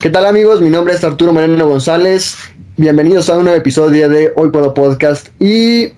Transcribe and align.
¿Qué 0.00 0.10
tal 0.10 0.26
amigos? 0.26 0.60
Mi 0.60 0.70
nombre 0.70 0.94
es 0.94 1.02
Arturo 1.02 1.32
Moreno 1.32 1.68
González. 1.68 2.36
Bienvenidos 2.76 3.28
a 3.28 3.36
un 3.36 3.42
nuevo 3.42 3.58
episodio 3.58 4.08
de 4.08 4.32
Hoy 4.36 4.50
Puedo 4.50 4.72
Podcast. 4.72 5.30
Y 5.42 5.88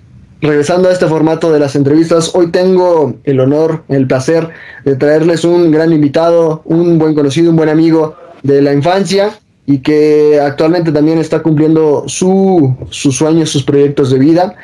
regresando 0.41 0.89
a 0.89 0.91
este 0.91 1.05
formato 1.05 1.51
de 1.51 1.59
las 1.59 1.75
entrevistas, 1.75 2.33
hoy 2.33 2.49
tengo 2.49 3.13
el 3.25 3.39
honor, 3.39 3.83
el 3.89 4.07
placer 4.07 4.49
de 4.85 4.95
traerles 4.95 5.45
un 5.45 5.69
gran 5.69 5.93
invitado, 5.93 6.63
un 6.65 6.97
buen 6.97 7.13
conocido, 7.13 7.51
un 7.51 7.57
buen 7.57 7.69
amigo 7.69 8.15
de 8.41 8.63
la 8.63 8.73
infancia 8.73 9.37
y 9.67 9.83
que 9.83 10.39
actualmente 10.41 10.91
también 10.91 11.19
está 11.19 11.43
cumpliendo 11.43 12.05
su, 12.07 12.75
sus 12.89 13.15
sueños, 13.15 13.51
sus 13.51 13.61
proyectos 13.61 14.09
de 14.09 14.17
vida. 14.17 14.55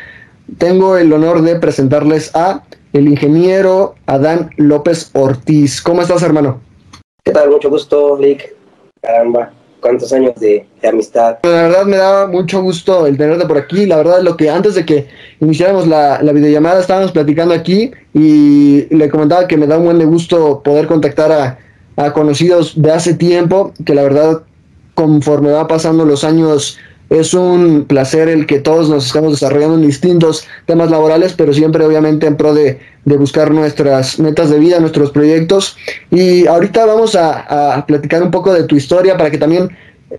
Tengo 0.58 0.98
el 0.98 1.14
honor 1.14 1.44
de 1.44 1.58
presentarles 1.58 2.36
a 2.36 2.64
el 2.92 3.08
ingeniero 3.08 3.94
Adán 4.08 4.50
López 4.58 5.12
Ortiz. 5.14 5.80
¿Cómo 5.84 6.02
estás, 6.02 6.24
hermano? 6.24 6.60
¿Qué 7.24 7.34
tal? 7.34 7.52
Mucho 7.52 7.70
gusto, 7.70 8.18
Lick. 8.20 8.57
Caramba, 9.02 9.52
cuántos 9.80 10.12
años 10.14 10.34
de, 10.36 10.66
amistad. 10.88 11.38
La 11.44 11.64
verdad 11.64 11.86
me 11.86 11.98
da 11.98 12.28
mucho 12.28 12.62
gusto 12.62 13.06
el 13.08 13.18
tenerte 13.18 13.46
por 13.46 13.58
aquí. 13.58 13.86
La 13.86 13.98
verdad, 13.98 14.22
lo 14.22 14.38
que 14.38 14.50
antes 14.50 14.76
de 14.76 14.86
que 14.86 15.08
iniciáramos 15.40 15.88
la, 15.88 16.22
la 16.22 16.32
videollamada 16.32 16.80
estábamos 16.80 17.12
platicando 17.12 17.54
aquí 17.54 17.92
y 18.14 18.94
le 18.94 19.10
comentaba 19.10 19.48
que 19.48 19.58
me 19.58 19.68
da 19.68 19.78
un 19.78 19.86
buen 19.86 20.06
gusto 20.10 20.62
poder 20.64 20.88
contactar 20.88 21.32
a, 21.32 21.60
a 21.98 22.14
conocidos 22.14 22.74
de 22.82 22.92
hace 22.92 23.14
tiempo, 23.16 23.74
que 23.86 23.96
la 23.96 24.04
verdad, 24.04 24.44
conforme 24.94 25.52
va 25.52 25.68
pasando 25.68 26.06
los 26.06 26.24
años, 26.24 26.78
es 27.10 27.34
un 27.34 27.86
placer 27.86 28.28
el 28.28 28.46
que 28.46 28.60
todos 28.60 28.90
nos 28.90 29.06
estamos 29.06 29.32
desarrollando 29.32 29.76
en 29.76 29.82
distintos 29.82 30.46
temas 30.66 30.92
laborales, 30.92 31.34
pero 31.34 31.54
siempre 31.54 31.86
obviamente 31.86 32.28
en 32.28 32.36
pro 32.36 32.54
de, 32.54 32.80
buscar 33.06 33.52
nuestras 33.52 34.20
metas 34.20 34.50
de 34.50 34.60
vida, 34.60 34.80
nuestros 34.80 35.12
proyectos. 35.12 35.78
Y 36.12 36.46
ahorita 36.48 36.86
vamos 36.86 37.16
a, 37.16 37.86
platicar 37.88 38.22
un 38.22 38.32
poco 38.32 38.54
de 38.54 38.64
tu 38.64 38.76
historia 38.76 39.18
para 39.18 39.32
que 39.32 39.38
también 39.38 39.70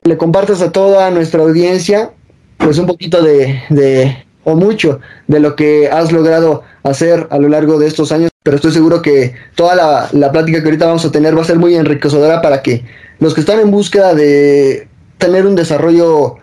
le 0.04 0.16
compartas 0.16 0.62
a 0.62 0.72
toda 0.72 1.10
nuestra 1.10 1.42
audiencia 1.42 2.10
pues 2.56 2.78
un 2.78 2.86
poquito 2.86 3.22
de, 3.22 3.62
de 3.68 4.24
o 4.44 4.56
mucho 4.56 5.00
de 5.26 5.40
lo 5.40 5.54
que 5.54 5.88
has 5.88 6.10
logrado 6.10 6.62
hacer 6.82 7.26
a 7.30 7.38
lo 7.38 7.48
largo 7.48 7.78
de 7.78 7.86
estos 7.86 8.10
años, 8.10 8.30
pero 8.42 8.56
estoy 8.56 8.72
seguro 8.72 9.02
que 9.02 9.34
toda 9.54 9.74
la, 9.74 10.08
la 10.12 10.32
plática 10.32 10.60
que 10.60 10.64
ahorita 10.64 10.86
vamos 10.86 11.04
a 11.04 11.12
tener 11.12 11.36
va 11.36 11.42
a 11.42 11.44
ser 11.44 11.58
muy 11.58 11.74
enriquecedora 11.76 12.40
para 12.42 12.62
que 12.62 12.84
los 13.20 13.34
que 13.34 13.40
están 13.40 13.60
en 13.60 13.70
búsqueda 13.70 14.14
de 14.14 14.88
tener 15.18 15.46
un 15.46 15.54
desarrollo 15.54 16.36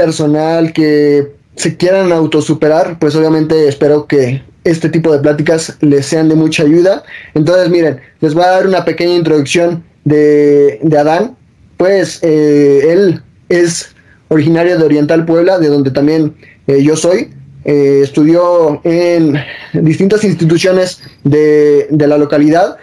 personal, 0.00 0.72
que 0.72 1.32
se 1.56 1.76
quieran 1.76 2.10
autosuperar, 2.10 2.98
pues 2.98 3.14
obviamente 3.14 3.68
espero 3.68 4.06
que 4.06 4.42
este 4.64 4.88
tipo 4.88 5.12
de 5.12 5.18
pláticas 5.18 5.76
les 5.80 6.06
sean 6.06 6.28
de 6.30 6.34
mucha 6.34 6.62
ayuda. 6.62 7.02
Entonces, 7.34 7.68
miren, 7.68 8.00
les 8.20 8.32
voy 8.32 8.44
a 8.44 8.50
dar 8.56 8.66
una 8.66 8.84
pequeña 8.84 9.14
introducción 9.14 9.84
de, 10.04 10.78
de 10.82 10.98
Adán. 10.98 11.36
Pues 11.76 12.18
eh, 12.22 12.92
él 12.92 13.22
es 13.50 13.94
originario 14.28 14.78
de 14.78 14.84
Oriental 14.84 15.26
Puebla, 15.26 15.58
de 15.58 15.68
donde 15.68 15.90
también 15.90 16.34
eh, 16.66 16.82
yo 16.82 16.96
soy. 16.96 17.30
Eh, 17.64 18.00
estudió 18.02 18.80
en 18.84 19.34
distintas 19.74 20.24
instituciones 20.24 21.02
de, 21.24 21.88
de 21.90 22.06
la 22.06 22.16
localidad, 22.16 22.78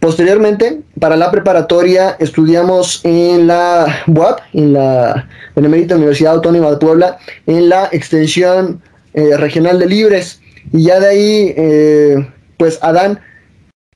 Posteriormente, 0.00 0.80
para 0.98 1.14
la 1.16 1.30
preparatoria, 1.30 2.16
estudiamos 2.18 3.02
en 3.04 3.46
la 3.46 4.02
UAP, 4.06 4.40
en 4.54 4.72
la 4.72 5.28
Benemérita 5.54 5.96
Universidad 5.96 6.34
Autónoma 6.34 6.70
de 6.70 6.78
Puebla, 6.78 7.18
en 7.46 7.68
la 7.68 7.90
extensión 7.92 8.80
eh, 9.12 9.36
regional 9.36 9.78
de 9.78 9.86
Libres. 9.86 10.40
Y 10.72 10.84
ya 10.84 11.00
de 11.00 11.06
ahí, 11.06 11.54
eh, 11.54 12.28
pues 12.56 12.78
Adán 12.80 13.20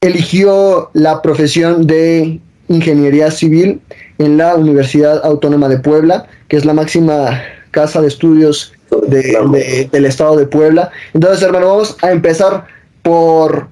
eligió 0.02 0.91
la 0.92 1.22
profesión 1.22 1.86
de 1.86 2.39
ingeniería 2.68 3.30
civil 3.30 3.80
en 4.18 4.36
la 4.36 4.56
Universidad 4.56 5.24
Autónoma 5.24 5.70
de 5.70 5.78
Puebla, 5.78 6.27
que 6.48 6.58
es 6.58 6.66
la 6.66 6.74
máxima 6.74 7.42
casa 7.70 8.02
de 8.02 8.08
estudios 8.08 8.74
del 9.08 10.05
estado 10.05 10.36
de 10.36 10.46
Puebla. 10.46 10.90
Entonces, 11.14 11.42
hermano, 11.42 11.68
vamos 11.68 11.96
a 12.02 12.12
empezar 12.12 12.67
por 13.02 13.68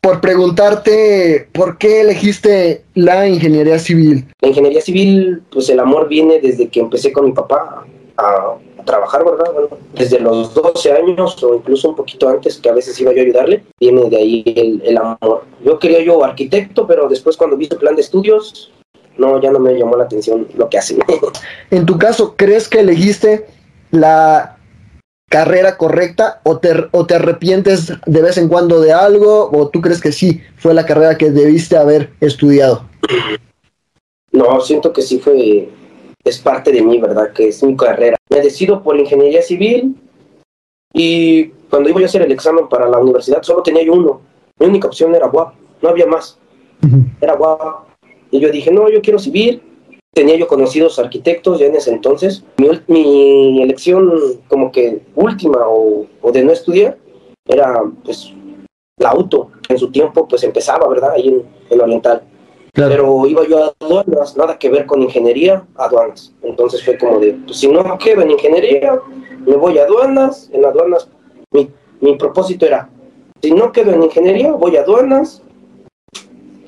por 0.00 0.20
preguntarte 0.20 1.48
por 1.52 1.78
qué 1.78 2.00
elegiste 2.00 2.84
la 2.94 3.28
ingeniería 3.28 3.78
civil. 3.78 4.26
La 4.40 4.48
ingeniería 4.48 4.80
civil, 4.80 5.42
pues 5.52 5.68
el 5.68 5.80
amor 5.80 6.08
viene 6.08 6.40
desde 6.40 6.68
que 6.68 6.80
empecé 6.80 7.12
con 7.12 7.26
mi 7.26 7.32
papá 7.32 7.84
a, 8.16 8.56
trabajar, 8.86 9.22
¿verdad? 9.24 9.52
Bueno, 9.52 9.68
desde 9.92 10.18
los 10.18 10.54
12 10.54 10.92
años 10.92 11.42
o 11.44 11.54
incluso 11.54 11.90
un 11.90 11.96
poquito 11.96 12.28
antes, 12.28 12.56
que 12.56 12.70
a 12.70 12.72
veces 12.72 12.98
iba 12.98 13.12
yo 13.12 13.20
a 13.20 13.24
ayudarle, 13.24 13.62
viene 13.78 14.08
de 14.08 14.16
ahí 14.16 14.42
el, 14.46 14.82
el 14.84 14.96
amor. 14.96 15.44
Yo 15.62 15.78
quería 15.78 16.02
yo 16.02 16.24
arquitecto, 16.24 16.86
pero 16.86 17.06
después 17.06 17.36
cuando 17.36 17.58
vi 17.58 17.66
su 17.66 17.76
plan 17.76 17.94
de 17.94 18.00
estudios, 18.00 18.72
no, 19.18 19.40
ya 19.40 19.52
no 19.52 19.58
me 19.58 19.78
llamó 19.78 19.96
la 19.96 20.04
atención 20.04 20.48
lo 20.56 20.68
que 20.70 20.78
hace. 20.78 20.96
en 21.70 21.84
tu 21.84 21.98
caso, 21.98 22.34
¿crees 22.36 22.68
que 22.68 22.80
elegiste 22.80 23.46
la 23.90 24.56
carrera 25.30 25.78
correcta 25.78 26.40
o 26.42 26.58
te, 26.58 26.72
o 26.90 27.06
te 27.06 27.14
arrepientes 27.14 27.92
de 28.04 28.20
vez 28.20 28.36
en 28.36 28.48
cuando 28.48 28.80
de 28.80 28.92
algo 28.92 29.48
o 29.52 29.68
tú 29.68 29.80
crees 29.80 30.00
que 30.00 30.10
sí 30.10 30.42
fue 30.56 30.74
la 30.74 30.84
carrera 30.84 31.16
que 31.16 31.30
debiste 31.30 31.76
haber 31.76 32.10
estudiado? 32.20 32.84
No, 34.32 34.60
siento 34.60 34.92
que 34.92 35.02
sí 35.02 35.20
fue, 35.20 35.70
es 36.24 36.38
parte 36.40 36.72
de 36.72 36.82
mí, 36.82 37.00
¿verdad? 37.00 37.32
Que 37.32 37.48
es 37.48 37.62
mi 37.62 37.76
carrera. 37.76 38.16
Me 38.28 38.40
decido 38.40 38.82
por 38.82 38.98
ingeniería 38.98 39.40
civil 39.40 39.94
y 40.92 41.46
cuando 41.70 41.88
iba 41.88 42.00
a 42.00 42.04
hacer 42.04 42.22
el 42.22 42.32
examen 42.32 42.68
para 42.68 42.88
la 42.88 42.98
universidad 42.98 43.42
solo 43.42 43.62
tenía 43.62 43.84
yo 43.84 43.92
uno. 43.92 44.22
Mi 44.58 44.66
única 44.66 44.88
opción 44.88 45.14
era 45.14 45.28
WAP, 45.28 45.54
no 45.80 45.88
había 45.88 46.06
más. 46.06 46.38
Era 47.20 47.34
WAP. 47.34 47.88
Y 48.32 48.40
yo 48.40 48.50
dije, 48.50 48.72
no, 48.72 48.90
yo 48.90 49.00
quiero 49.00 49.20
civil 49.20 49.62
tenía 50.12 50.36
yo 50.36 50.48
conocidos 50.48 50.98
arquitectos 50.98 51.58
ya 51.58 51.66
en 51.66 51.76
ese 51.76 51.90
entonces. 51.90 52.44
Mi, 52.88 53.62
elección 53.62 54.12
como 54.48 54.72
que 54.72 55.00
última 55.14 55.60
o, 55.68 56.06
de 56.32 56.44
no 56.44 56.52
estudiar 56.52 56.98
era 57.46 57.82
pues 58.04 58.32
la 58.98 59.10
auto, 59.10 59.50
en 59.68 59.78
su 59.78 59.90
tiempo 59.90 60.28
pues 60.28 60.42
empezaba, 60.44 60.86
¿verdad? 60.88 61.12
Ahí 61.12 61.28
en, 61.28 61.42
el 61.70 61.80
Oriental. 61.80 62.22
Pero 62.72 63.26
iba 63.26 63.46
yo 63.46 63.64
a 63.64 63.74
aduanas, 63.80 64.36
nada 64.36 64.58
que 64.58 64.68
ver 64.68 64.86
con 64.86 65.02
ingeniería, 65.02 65.66
aduanas. 65.76 66.32
Entonces 66.42 66.84
fue 66.84 66.96
como 66.98 67.18
de, 67.18 67.32
pues 67.46 67.58
si 67.58 67.68
no 67.68 67.98
quedo 67.98 68.22
en 68.22 68.30
ingeniería, 68.30 68.98
me 69.44 69.56
voy 69.56 69.78
a 69.78 69.84
aduanas. 69.84 70.48
En 70.52 70.64
aduanas, 70.64 71.08
mi, 71.52 71.68
mi 72.00 72.16
propósito 72.16 72.66
era, 72.66 72.88
si 73.42 73.50
no 73.50 73.72
quedo 73.72 73.92
en 73.92 74.04
ingeniería, 74.04 74.52
voy 74.52 74.76
a 74.76 74.82
aduanas, 74.82 75.42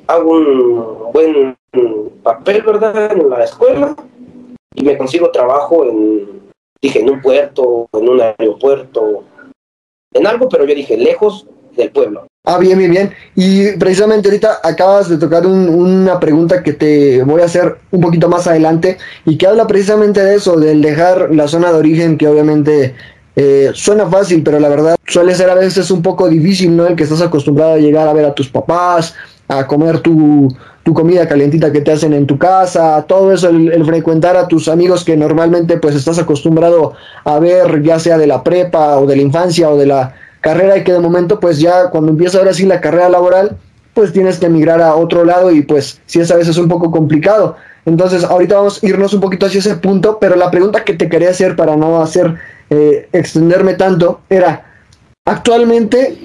hago 0.08 0.30
un 0.30 1.12
buen 1.12 1.56
papel, 2.22 2.62
¿verdad? 2.62 3.12
En 3.12 3.28
la 3.28 3.44
escuela 3.44 3.96
y 4.74 4.84
me 4.84 4.96
consigo 4.96 5.30
trabajo 5.30 5.84
en, 5.84 6.42
dije, 6.80 7.00
en 7.00 7.10
un 7.10 7.20
puerto, 7.20 7.88
en 7.92 8.08
un 8.08 8.20
aeropuerto, 8.20 9.24
en 10.12 10.26
algo, 10.26 10.48
pero 10.48 10.64
yo 10.64 10.74
dije, 10.74 10.96
lejos 10.96 11.46
del 11.76 11.90
pueblo. 11.90 12.26
Ah, 12.44 12.58
bien, 12.58 12.76
bien, 12.76 12.90
bien. 12.90 13.14
Y 13.36 13.76
precisamente 13.78 14.28
ahorita 14.28 14.58
acabas 14.64 15.08
de 15.08 15.16
tocar 15.16 15.46
una 15.46 16.18
pregunta 16.18 16.62
que 16.62 16.72
te 16.72 17.22
voy 17.22 17.40
a 17.40 17.44
hacer 17.44 17.76
un 17.92 18.00
poquito 18.00 18.28
más 18.28 18.48
adelante 18.48 18.98
y 19.24 19.38
que 19.38 19.46
habla 19.46 19.68
precisamente 19.68 20.24
de 20.24 20.34
eso, 20.34 20.56
del 20.56 20.82
dejar 20.82 21.32
la 21.32 21.46
zona 21.46 21.70
de 21.70 21.78
origen, 21.78 22.18
que 22.18 22.26
obviamente 22.26 22.96
eh, 23.34 23.70
suena 23.74 24.06
fácil, 24.06 24.42
pero 24.42 24.60
la 24.60 24.68
verdad 24.68 24.96
suele 25.06 25.34
ser 25.34 25.48
a 25.50 25.54
veces 25.54 25.90
un 25.90 26.02
poco 26.02 26.28
difícil, 26.28 26.76
¿no? 26.76 26.86
El 26.86 26.96
que 26.96 27.04
estás 27.04 27.22
acostumbrado 27.22 27.74
a 27.74 27.78
llegar 27.78 28.08
a 28.08 28.12
ver 28.12 28.26
a 28.26 28.34
tus 28.34 28.48
papás, 28.48 29.14
a 29.48 29.66
comer 29.66 30.00
tu, 30.00 30.48
tu 30.82 30.94
comida 30.94 31.28
calientita 31.28 31.72
que 31.72 31.80
te 31.80 31.92
hacen 31.92 32.12
en 32.12 32.26
tu 32.26 32.38
casa, 32.38 33.04
todo 33.06 33.32
eso, 33.32 33.48
el, 33.48 33.84
frecuentar 33.84 34.36
a 34.36 34.48
tus 34.48 34.68
amigos 34.68 35.04
que 35.04 35.16
normalmente 35.16 35.78
pues 35.78 35.94
estás 35.94 36.18
acostumbrado 36.18 36.94
a 37.24 37.38
ver, 37.38 37.82
ya 37.82 37.98
sea 37.98 38.18
de 38.18 38.26
la 38.26 38.42
prepa 38.42 38.98
o 38.98 39.06
de 39.06 39.16
la 39.16 39.22
infancia 39.22 39.70
o 39.70 39.76
de 39.76 39.86
la 39.86 40.14
carrera 40.40 40.76
y 40.76 40.84
que 40.84 40.92
de 40.92 40.98
momento 40.98 41.38
pues 41.38 41.58
ya 41.60 41.90
cuando 41.90 42.10
empieza 42.10 42.38
ahora 42.38 42.52
sí 42.52 42.66
la 42.66 42.80
carrera 42.80 43.08
laboral, 43.08 43.56
pues 43.94 44.12
tienes 44.12 44.38
que 44.38 44.46
emigrar 44.46 44.80
a 44.80 44.96
otro 44.96 45.24
lado 45.24 45.52
y 45.52 45.62
pues 45.62 46.00
sí 46.06 46.20
es 46.20 46.30
a 46.30 46.36
veces 46.36 46.56
un 46.58 46.68
poco 46.68 46.90
complicado. 46.90 47.56
Entonces 47.84 48.24
ahorita 48.24 48.56
vamos 48.56 48.82
a 48.82 48.86
irnos 48.86 49.12
un 49.12 49.20
poquito 49.20 49.46
hacia 49.46 49.58
ese 49.58 49.76
punto, 49.76 50.18
pero 50.20 50.36
la 50.36 50.50
pregunta 50.50 50.84
que 50.84 50.94
te 50.94 51.08
quería 51.08 51.30
hacer 51.30 51.56
para 51.56 51.76
no 51.76 52.00
hacer 52.00 52.36
eh, 52.74 53.06
extenderme 53.12 53.74
tanto 53.74 54.20
era, 54.30 54.64
actualmente 55.26 56.16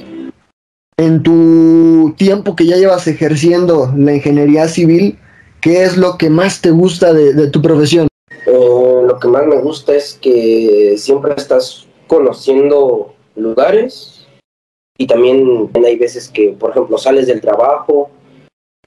en 0.96 1.22
tu 1.22 2.16
tiempo 2.18 2.56
que 2.56 2.66
ya 2.66 2.78
llevas 2.78 3.06
ejerciendo 3.06 3.92
la 3.98 4.16
ingeniería 4.16 4.70
civil, 4.70 5.20
¿qué 5.60 5.84
es 5.84 5.98
lo 5.98 6.18
que 6.18 6.30
más 6.30 6.62
te 6.62 6.72
gusta 6.72 7.14
de, 7.14 7.50
tu 7.50 7.62
profesión? 7.62 8.08
Eh, 8.46 9.02
lo 9.06 9.20
que 9.20 9.28
más 9.28 9.46
me 9.46 9.58
gusta 9.58 9.94
es 9.94 10.18
que 10.22 10.96
siempre 10.98 11.34
estás 11.36 11.86
conociendo 12.08 13.14
lugares 13.36 14.26
y 14.98 15.06
también 15.06 15.70
hay 15.86 15.98
veces 15.98 16.30
que, 16.30 16.56
por 16.58 16.72
ejemplo, 16.72 16.98
sales 16.98 17.28
del 17.28 17.42
trabajo, 17.42 18.10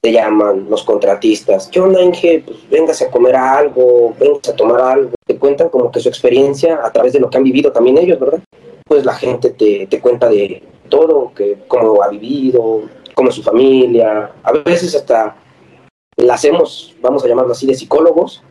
te 0.01 0.11
llaman 0.11 0.67
los 0.69 0.83
contratistas, 0.83 1.67
¿qué 1.67 1.79
onda 1.79 2.01
Inge? 2.01 2.43
Pues 2.45 2.67
véngase 2.69 3.05
a 3.05 3.11
comer 3.11 3.35
algo, 3.35 4.15
véngase 4.19 4.51
a 4.51 4.55
tomar 4.55 4.81
algo. 4.81 5.11
Te 5.25 5.37
cuentan 5.37 5.69
como 5.69 5.91
que 5.91 5.99
su 5.99 6.09
experiencia 6.09 6.79
a 6.83 6.91
través 6.91 7.13
de 7.13 7.19
lo 7.19 7.29
que 7.29 7.37
han 7.37 7.43
vivido 7.43 7.71
también 7.71 7.99
ellos, 7.99 8.19
¿verdad? 8.19 8.39
Pues 8.85 9.05
la 9.05 9.13
gente 9.13 9.51
te, 9.51 9.85
te 9.85 10.01
cuenta 10.01 10.27
de 10.27 10.63
todo, 10.89 11.31
que 11.35 11.59
cómo 11.67 12.01
ha 12.01 12.09
vivido, 12.09 12.81
cómo 13.13 13.29
es 13.29 13.35
su 13.35 13.43
familia, 13.43 14.31
a 14.43 14.51
veces 14.51 14.95
hasta 14.95 15.35
la 16.17 16.33
hacemos, 16.33 16.95
vamos 17.01 17.23
a 17.23 17.27
llamarlo 17.27 17.51
así, 17.51 17.67
de 17.67 17.75
psicólogos. 17.75 18.43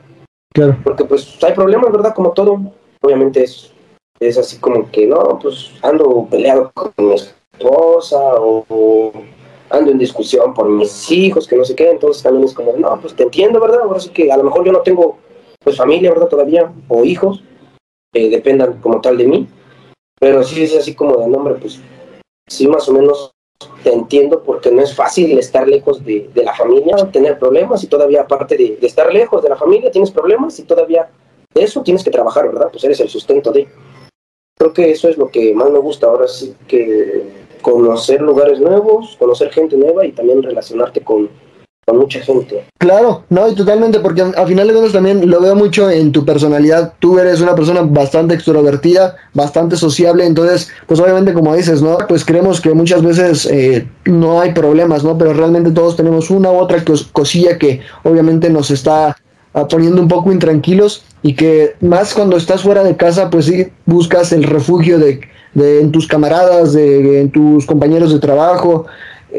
Claro. 0.52 0.76
Porque 0.84 1.04
pues 1.04 1.36
hay 1.42 1.52
problemas, 1.52 1.92
¿verdad? 1.92 2.14
Como 2.14 2.32
todo. 2.32 2.60
Obviamente 3.02 3.42
es, 3.42 3.72
es 4.20 4.38
así 4.38 4.58
como 4.58 4.90
que, 4.90 5.06
no, 5.06 5.38
pues 5.40 5.72
ando 5.82 6.26
peleado 6.30 6.70
con 6.74 6.92
mi 6.96 7.14
esposa 7.14 8.18
o, 8.38 9.12
ando 9.70 9.90
en 9.90 9.98
discusión 9.98 10.52
por 10.52 10.68
mis 10.68 11.10
hijos, 11.10 11.46
que 11.46 11.56
no 11.56 11.64
sé 11.64 11.74
qué. 11.74 11.90
Entonces 11.90 12.22
también 12.22 12.44
es 12.44 12.54
como, 12.54 12.76
no, 12.76 13.00
pues 13.00 13.14
te 13.14 13.22
entiendo, 13.22 13.60
¿verdad? 13.60 13.82
Ahora 13.82 14.00
sí 14.00 14.10
que 14.10 14.30
a 14.30 14.36
lo 14.36 14.44
mejor 14.44 14.64
yo 14.64 14.72
no 14.72 14.80
tengo 14.80 15.18
pues 15.62 15.76
familia, 15.76 16.10
¿verdad? 16.10 16.28
Todavía, 16.28 16.72
o 16.88 17.04
hijos, 17.04 17.42
que 18.12 18.28
dependan 18.28 18.80
como 18.80 19.00
tal 19.00 19.16
de 19.16 19.26
mí. 19.26 19.48
Pero 20.18 20.42
sí 20.42 20.62
es 20.62 20.76
así 20.76 20.94
como 20.94 21.16
de 21.16 21.28
nombre, 21.28 21.54
pues 21.54 21.80
sí 22.46 22.66
más 22.66 22.88
o 22.88 22.92
menos 22.92 23.32
te 23.82 23.92
entiendo 23.92 24.42
porque 24.42 24.70
no 24.70 24.82
es 24.82 24.94
fácil 24.94 25.38
estar 25.38 25.66
lejos 25.68 26.04
de, 26.04 26.30
la 26.34 26.54
familia, 26.54 26.96
tener 27.10 27.38
problemas 27.38 27.82
y 27.84 27.86
todavía 27.86 28.22
aparte 28.22 28.56
de, 28.56 28.78
estar 28.82 29.12
lejos 29.12 29.42
de 29.42 29.48
la 29.50 29.56
familia 29.56 29.90
tienes 29.90 30.10
problemas 30.10 30.58
y 30.58 30.64
todavía 30.64 31.10
de 31.54 31.62
eso 31.62 31.82
tienes 31.82 32.04
que 32.04 32.10
trabajar, 32.10 32.46
¿verdad? 32.48 32.68
Pues 32.70 32.84
eres 32.84 33.00
el 33.00 33.08
sustento 33.08 33.50
de... 33.52 33.68
Creo 34.58 34.72
que 34.72 34.90
eso 34.90 35.08
es 35.08 35.16
lo 35.16 35.28
que 35.28 35.54
más 35.54 35.70
me 35.70 35.78
gusta 35.78 36.06
ahora 36.06 36.28
sí 36.28 36.54
que 36.68 37.22
conocer 37.60 38.20
lugares 38.20 38.60
nuevos, 38.60 39.16
conocer 39.18 39.50
gente 39.50 39.76
nueva 39.76 40.06
y 40.06 40.12
también 40.12 40.42
relacionarte 40.42 41.00
con, 41.02 41.28
mucha 41.92 42.20
gente. 42.20 42.64
Claro, 42.78 43.24
no, 43.30 43.48
y 43.48 43.54
totalmente, 43.54 44.00
porque 44.00 44.22
al 44.22 44.46
final 44.46 44.66
de 44.66 44.72
cuentas 44.72 44.92
también 44.92 45.28
lo 45.28 45.40
veo 45.40 45.54
mucho 45.54 45.90
en 45.90 46.12
tu 46.12 46.24
personalidad. 46.24 46.94
Tú 46.98 47.18
eres 47.18 47.40
una 47.40 47.54
persona 47.54 47.82
bastante 47.82 48.34
extrovertida, 48.34 49.16
bastante 49.34 49.76
sociable, 49.76 50.24
entonces, 50.24 50.70
pues 50.86 51.00
obviamente 51.00 51.32
como 51.32 51.54
dices, 51.54 51.82
¿no? 51.82 51.98
Pues 52.08 52.24
creemos 52.24 52.60
que 52.60 52.74
muchas 52.74 53.02
veces 53.02 53.46
eh, 53.46 53.88
no 54.04 54.40
hay 54.40 54.52
problemas, 54.52 55.04
¿no? 55.04 55.18
Pero 55.18 55.32
realmente 55.32 55.70
todos 55.70 55.96
tenemos 55.96 56.30
una 56.30 56.50
u 56.50 56.58
otra 56.58 56.84
cosilla 57.12 57.58
que 57.58 57.80
obviamente 58.04 58.50
nos 58.50 58.70
está 58.70 59.16
ah, 59.54 59.68
poniendo 59.68 60.00
un 60.00 60.08
poco 60.08 60.32
intranquilos 60.32 61.04
y 61.22 61.34
que 61.34 61.74
más 61.80 62.14
cuando 62.14 62.36
estás 62.36 62.62
fuera 62.62 62.82
de 62.84 62.96
casa, 62.96 63.30
pues 63.30 63.46
sí 63.46 63.68
buscas 63.84 64.32
el 64.32 64.44
refugio 64.44 64.98
de, 64.98 65.20
de 65.54 65.80
en 65.80 65.92
tus 65.92 66.06
camaradas, 66.06 66.72
de 66.72 67.20
en 67.20 67.30
tus 67.30 67.66
compañeros 67.66 68.12
de 68.12 68.18
trabajo, 68.18 68.86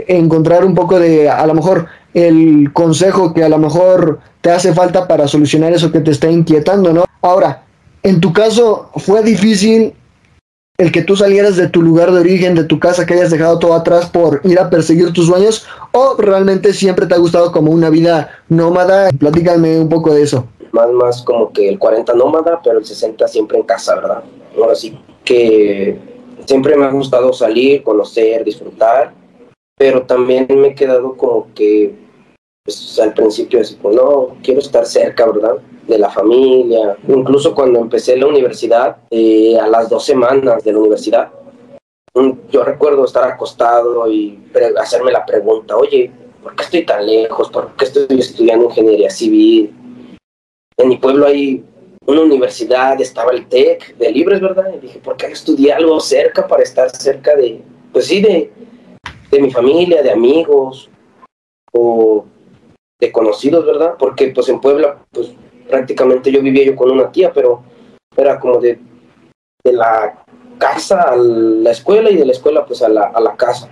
encontrar 0.08 0.66
un 0.66 0.76
poco 0.76 1.00
de, 1.00 1.30
a 1.30 1.46
lo 1.46 1.54
mejor, 1.54 1.88
el 2.14 2.72
consejo 2.74 3.34
que 3.34 3.44
a 3.44 3.50
lo 3.50 3.58
mejor 3.58 4.20
te 4.42 4.52
hace 4.52 4.74
falta 4.74 5.08
para 5.08 5.28
solucionar 5.28 5.74
eso 5.74 5.92
que 5.92 6.02
te 6.02 6.12
está 6.12 6.30
inquietando, 6.30 6.94
¿no? 6.94 7.06
Ahora, 7.22 7.64
en 8.04 8.20
tu 8.20 8.34
caso, 8.34 8.90
¿fue 8.96 9.24
difícil 9.24 9.94
el 10.78 10.92
que 10.92 11.04
tú 11.04 11.16
salieras 11.16 11.56
de 11.58 11.68
tu 11.68 11.82
lugar 11.82 12.12
de 12.12 12.20
origen, 12.20 12.56
de 12.56 12.64
tu 12.64 12.80
casa, 12.80 13.06
que 13.06 13.14
hayas 13.14 13.30
dejado 13.30 13.60
todo 13.60 13.74
atrás 13.74 14.08
por 14.08 14.42
ir 14.44 14.60
a 14.60 14.70
perseguir 14.70 15.14
tus 15.14 15.28
sueños? 15.28 15.66
¿O 15.92 16.16
realmente 16.18 16.74
siempre 16.74 17.06
te 17.06 17.14
ha 17.14 17.20
gustado 17.20 17.52
como 17.52 17.72
una 17.72 17.90
vida 17.90 18.32
nómada? 18.50 19.10
Platícame 19.18 19.80
un 19.80 19.90
poco 19.90 20.14
de 20.14 20.24
eso. 20.24 20.48
Más, 20.72 20.90
más 20.92 21.22
como 21.22 21.52
que 21.52 21.70
el 21.70 21.78
40 21.78 22.14
nómada, 22.16 22.60
pero 22.64 22.80
el 22.80 22.86
60 22.86 23.28
siempre 23.28 23.60
en 23.60 23.64
casa, 23.66 23.96
¿verdad? 23.96 24.24
Ahora 24.56 24.76
sí 24.76 24.98
que 25.24 25.98
siempre 26.46 26.76
me 26.76 26.86
ha 26.86 26.92
gustado 26.92 27.32
salir, 27.34 27.84
conocer, 27.84 28.44
disfrutar 28.44 29.14
pero 29.82 30.04
también 30.04 30.46
me 30.48 30.68
he 30.68 30.76
quedado 30.76 31.18
como 31.18 31.48
que 31.56 31.96
pues, 32.64 33.00
al 33.00 33.16
principio 33.16 33.60
así 33.60 33.78
como, 33.78 33.96
no, 33.96 34.38
quiero 34.44 34.60
estar 34.60 34.86
cerca, 34.86 35.26
¿verdad? 35.26 35.56
De 35.88 35.98
la 35.98 36.08
familia. 36.12 36.96
Incluso 37.08 37.56
cuando 37.56 37.80
empecé 37.80 38.16
la 38.16 38.28
universidad, 38.28 38.98
eh, 39.10 39.58
a 39.60 39.66
las 39.66 39.90
dos 39.90 40.06
semanas 40.06 40.64
de 40.64 40.74
la 40.74 40.78
universidad, 40.78 41.32
yo 42.52 42.64
recuerdo 42.64 43.06
estar 43.06 43.24
acostado 43.24 44.08
y 44.12 44.40
hacerme 44.80 45.12
la 45.12 45.26
pregunta, 45.26 45.76
oye, 45.76 46.12
¿por 46.44 46.56
qué 46.56 46.64
estoy 46.64 46.86
tan 46.86 47.08
lejos? 47.08 47.50
¿Por 47.50 47.76
qué 47.76 47.86
estoy 47.86 48.20
estudiando 48.20 48.66
ingeniería 48.66 49.10
civil? 49.10 49.74
En 50.78 50.90
mi 50.90 50.98
pueblo 50.98 51.26
hay 51.26 51.66
una 52.06 52.22
universidad, 52.22 53.00
estaba 53.00 53.32
el 53.32 53.48
TEC 53.48 53.96
de 53.98 54.12
Libres, 54.12 54.42
¿verdad? 54.42 54.74
Y 54.76 54.80
dije, 54.80 55.00
¿por 55.00 55.18
qué 55.18 55.28
estudié 55.28 55.74
algo 55.74 56.00
cerca 56.00 56.48
para 56.48 56.64
estar 56.64 56.90
cerca 56.90 57.36
de, 57.36 57.62
pues 57.94 58.08
sí, 58.08 58.22
de, 58.22 58.52
de 59.30 59.40
mi 59.40 59.52
familia, 59.52 60.02
de 60.02 60.12
amigos 60.12 60.90
o 61.72 62.26
de 63.00 63.12
conocidos, 63.12 63.66
¿verdad? 63.66 63.96
Porque 63.98 64.28
pues 64.28 64.50
en 64.50 64.60
Puebla, 64.60 64.98
pues 65.12 65.32
prácticamente 65.70 66.32
yo 66.32 66.42
vivía 66.42 66.66
yo 66.66 66.76
con 66.76 66.92
una 66.92 67.12
tía, 67.12 67.32
pero 67.32 67.64
era 68.16 68.40
como 68.40 68.60
de, 68.60 68.80
de 69.64 69.74
la 69.74 70.24
casa 70.58 71.02
a 71.02 71.16
la 71.16 71.72
escuela 71.72 72.12
y 72.12 72.18
de 72.18 72.26
la 72.26 72.34
escuela 72.34 72.66
pues 72.66 72.82
a 72.82 72.90
la, 72.90 73.06
a 73.06 73.20
la 73.22 73.36
casa. 73.36 73.70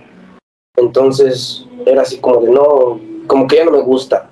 Entonces 0.76 1.66
era 1.84 2.02
así 2.02 2.18
como 2.20 2.40
de 2.40 2.50
no, 2.50 3.00
como 3.26 3.46
que 3.46 3.56
ya 3.56 3.64
no 3.64 3.72
me 3.72 3.82
gusta. 3.82 4.29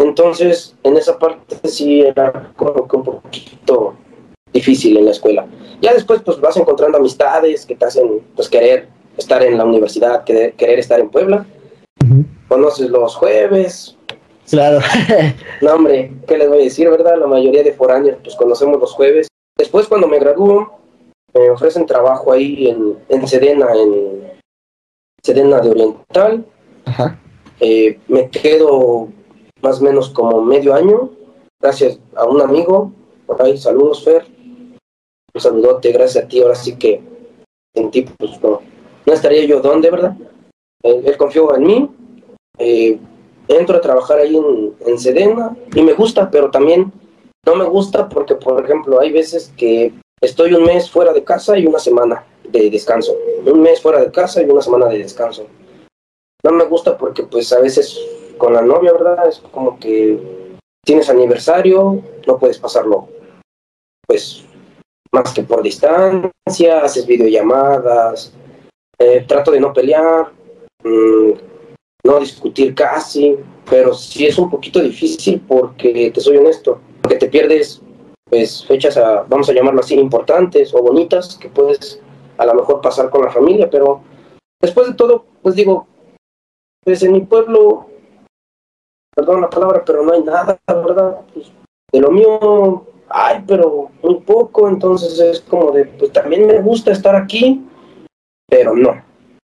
Entonces 0.00 0.74
en 0.82 0.96
esa 0.96 1.18
parte 1.18 1.56
sí 1.68 2.00
era 2.00 2.52
como 2.56 2.88
que 2.88 2.96
un 2.96 3.04
poquito 3.04 3.94
difícil 4.52 4.96
en 4.96 5.04
la 5.04 5.10
escuela. 5.12 5.46
Ya 5.80 5.92
después 5.92 6.22
pues 6.22 6.40
vas 6.40 6.56
encontrando 6.56 6.98
amistades 6.98 7.66
que 7.66 7.76
te 7.76 7.84
hacen 7.84 8.22
pues 8.34 8.48
querer 8.48 8.88
estar 9.16 9.42
en 9.42 9.58
la 9.58 9.64
universidad, 9.64 10.24
querer, 10.24 10.54
querer 10.54 10.78
estar 10.78 10.98
en 11.00 11.10
Puebla. 11.10 11.46
Conoces 12.48 12.90
los 12.90 13.14
jueves. 13.14 13.96
Claro. 14.48 14.80
no, 15.60 15.74
hombre, 15.74 16.12
¿qué 16.26 16.38
les 16.38 16.48
voy 16.48 16.60
a 16.60 16.64
decir, 16.64 16.88
verdad? 16.90 17.18
La 17.18 17.26
mayoría 17.26 17.62
de 17.62 17.74
foráneos, 17.74 18.18
pues 18.22 18.34
conocemos 18.34 18.80
los 18.80 18.92
jueves. 18.92 19.28
Después, 19.56 19.86
cuando 19.86 20.08
me 20.08 20.18
gradúo, 20.18 20.80
me 21.34 21.50
ofrecen 21.50 21.86
trabajo 21.86 22.32
ahí 22.32 22.68
en, 22.68 22.96
en 23.08 23.28
Sedena, 23.28 23.68
en 23.74 24.32
Sedena 25.22 25.60
de 25.60 25.70
Oriental. 25.70 26.44
Eh, 27.60 28.00
me 28.08 28.28
quedo 28.30 29.08
más 29.62 29.80
o 29.80 29.84
menos 29.84 30.10
como 30.10 30.40
medio 30.42 30.74
año, 30.74 31.10
gracias 31.60 31.98
a 32.16 32.24
un 32.24 32.40
amigo. 32.40 32.92
Por 33.26 33.40
ahí, 33.42 33.56
saludos, 33.56 34.04
Fer. 34.04 34.26
Un 35.32 35.40
saludote, 35.40 35.92
gracias 35.92 36.24
a 36.24 36.28
ti. 36.28 36.40
Ahora 36.40 36.54
sí 36.54 36.76
que 36.76 37.00
en 37.74 37.90
ti, 37.90 38.02
pues 38.02 38.42
no, 38.42 38.60
no 39.06 39.12
estaría 39.12 39.44
yo 39.44 39.60
donde, 39.60 39.90
¿verdad? 39.90 40.16
Él, 40.82 41.16
confió 41.16 41.54
en 41.54 41.62
mí, 41.62 41.90
eh, 42.58 42.98
entro 43.48 43.76
a 43.76 43.80
trabajar 43.80 44.18
ahí 44.18 44.36
en, 44.36 44.74
en, 44.86 44.98
Sedena 44.98 45.56
y 45.74 45.82
me 45.82 45.92
gusta, 45.92 46.30
pero 46.30 46.50
también 46.50 46.90
no 47.46 47.54
me 47.54 47.64
gusta 47.64 48.08
porque, 48.08 48.34
por 48.34 48.64
ejemplo, 48.64 49.00
hay 49.00 49.12
veces 49.12 49.52
que 49.56 49.92
estoy 50.20 50.54
un 50.54 50.64
mes 50.64 50.90
fuera 50.90 51.12
de 51.12 51.22
casa 51.22 51.58
y 51.58 51.66
una 51.66 51.78
semana 51.78 52.24
de 52.48 52.70
descanso. 52.70 53.14
Un 53.44 53.62
mes 53.62 53.80
fuera 53.80 54.00
de 54.00 54.10
casa 54.10 54.42
y 54.42 54.46
una 54.46 54.62
semana 54.62 54.86
de 54.86 54.98
descanso. 54.98 55.46
No 56.42 56.52
me 56.52 56.64
gusta 56.64 56.96
porque, 56.96 57.22
pues, 57.24 57.52
a 57.52 57.60
veces 57.60 58.00
con 58.40 58.54
la 58.54 58.62
novia, 58.62 58.92
¿verdad? 58.92 59.28
Es 59.28 59.38
como 59.52 59.78
que 59.78 60.56
tienes 60.84 61.08
aniversario, 61.10 62.02
no 62.26 62.38
puedes 62.38 62.58
pasarlo, 62.58 63.06
pues, 64.08 64.44
más 65.12 65.32
que 65.32 65.42
por 65.42 65.62
distancia, 65.62 66.82
haces 66.82 67.06
videollamadas, 67.06 68.32
eh, 68.98 69.24
trato 69.28 69.52
de 69.52 69.60
no 69.60 69.72
pelear, 69.72 70.32
mm, 70.82 71.30
no 72.04 72.18
discutir 72.18 72.74
casi, 72.74 73.36
pero 73.68 73.92
sí 73.92 74.26
es 74.26 74.38
un 74.38 74.50
poquito 74.50 74.80
difícil 74.80 75.40
porque, 75.46 76.10
te 76.12 76.20
soy 76.20 76.38
honesto, 76.38 76.80
porque 77.02 77.18
te 77.18 77.28
pierdes 77.28 77.82
pues 78.30 78.64
fechas, 78.64 78.96
a, 78.96 79.22
vamos 79.28 79.48
a 79.48 79.52
llamarlo 79.52 79.80
así, 79.80 79.96
importantes 79.96 80.72
o 80.72 80.80
bonitas 80.80 81.36
que 81.36 81.48
puedes 81.48 82.00
a 82.38 82.46
lo 82.46 82.54
mejor 82.54 82.80
pasar 82.80 83.10
con 83.10 83.22
la 83.24 83.30
familia, 83.30 83.68
pero 83.68 84.02
después 84.62 84.86
de 84.86 84.94
todo, 84.94 85.24
pues 85.42 85.56
digo, 85.56 85.88
pues 86.84 87.02
en 87.02 87.12
mi 87.12 87.20
pueblo, 87.20 87.89
perdón 89.14 89.40
la 89.40 89.50
palabra, 89.50 89.82
pero 89.84 90.04
no 90.04 90.12
hay 90.12 90.22
nada, 90.22 90.58
¿verdad? 90.66 91.20
Pues 91.32 91.52
de 91.92 92.00
lo 92.00 92.10
mío 92.10 92.84
hay, 93.08 93.42
pero 93.46 93.90
muy 94.02 94.16
poco, 94.20 94.68
entonces 94.68 95.18
es 95.18 95.40
como 95.40 95.72
de, 95.72 95.84
pues 95.84 96.12
también 96.12 96.46
me 96.46 96.60
gusta 96.60 96.92
estar 96.92 97.16
aquí, 97.16 97.64
pero 98.48 98.74
no. 98.74 99.02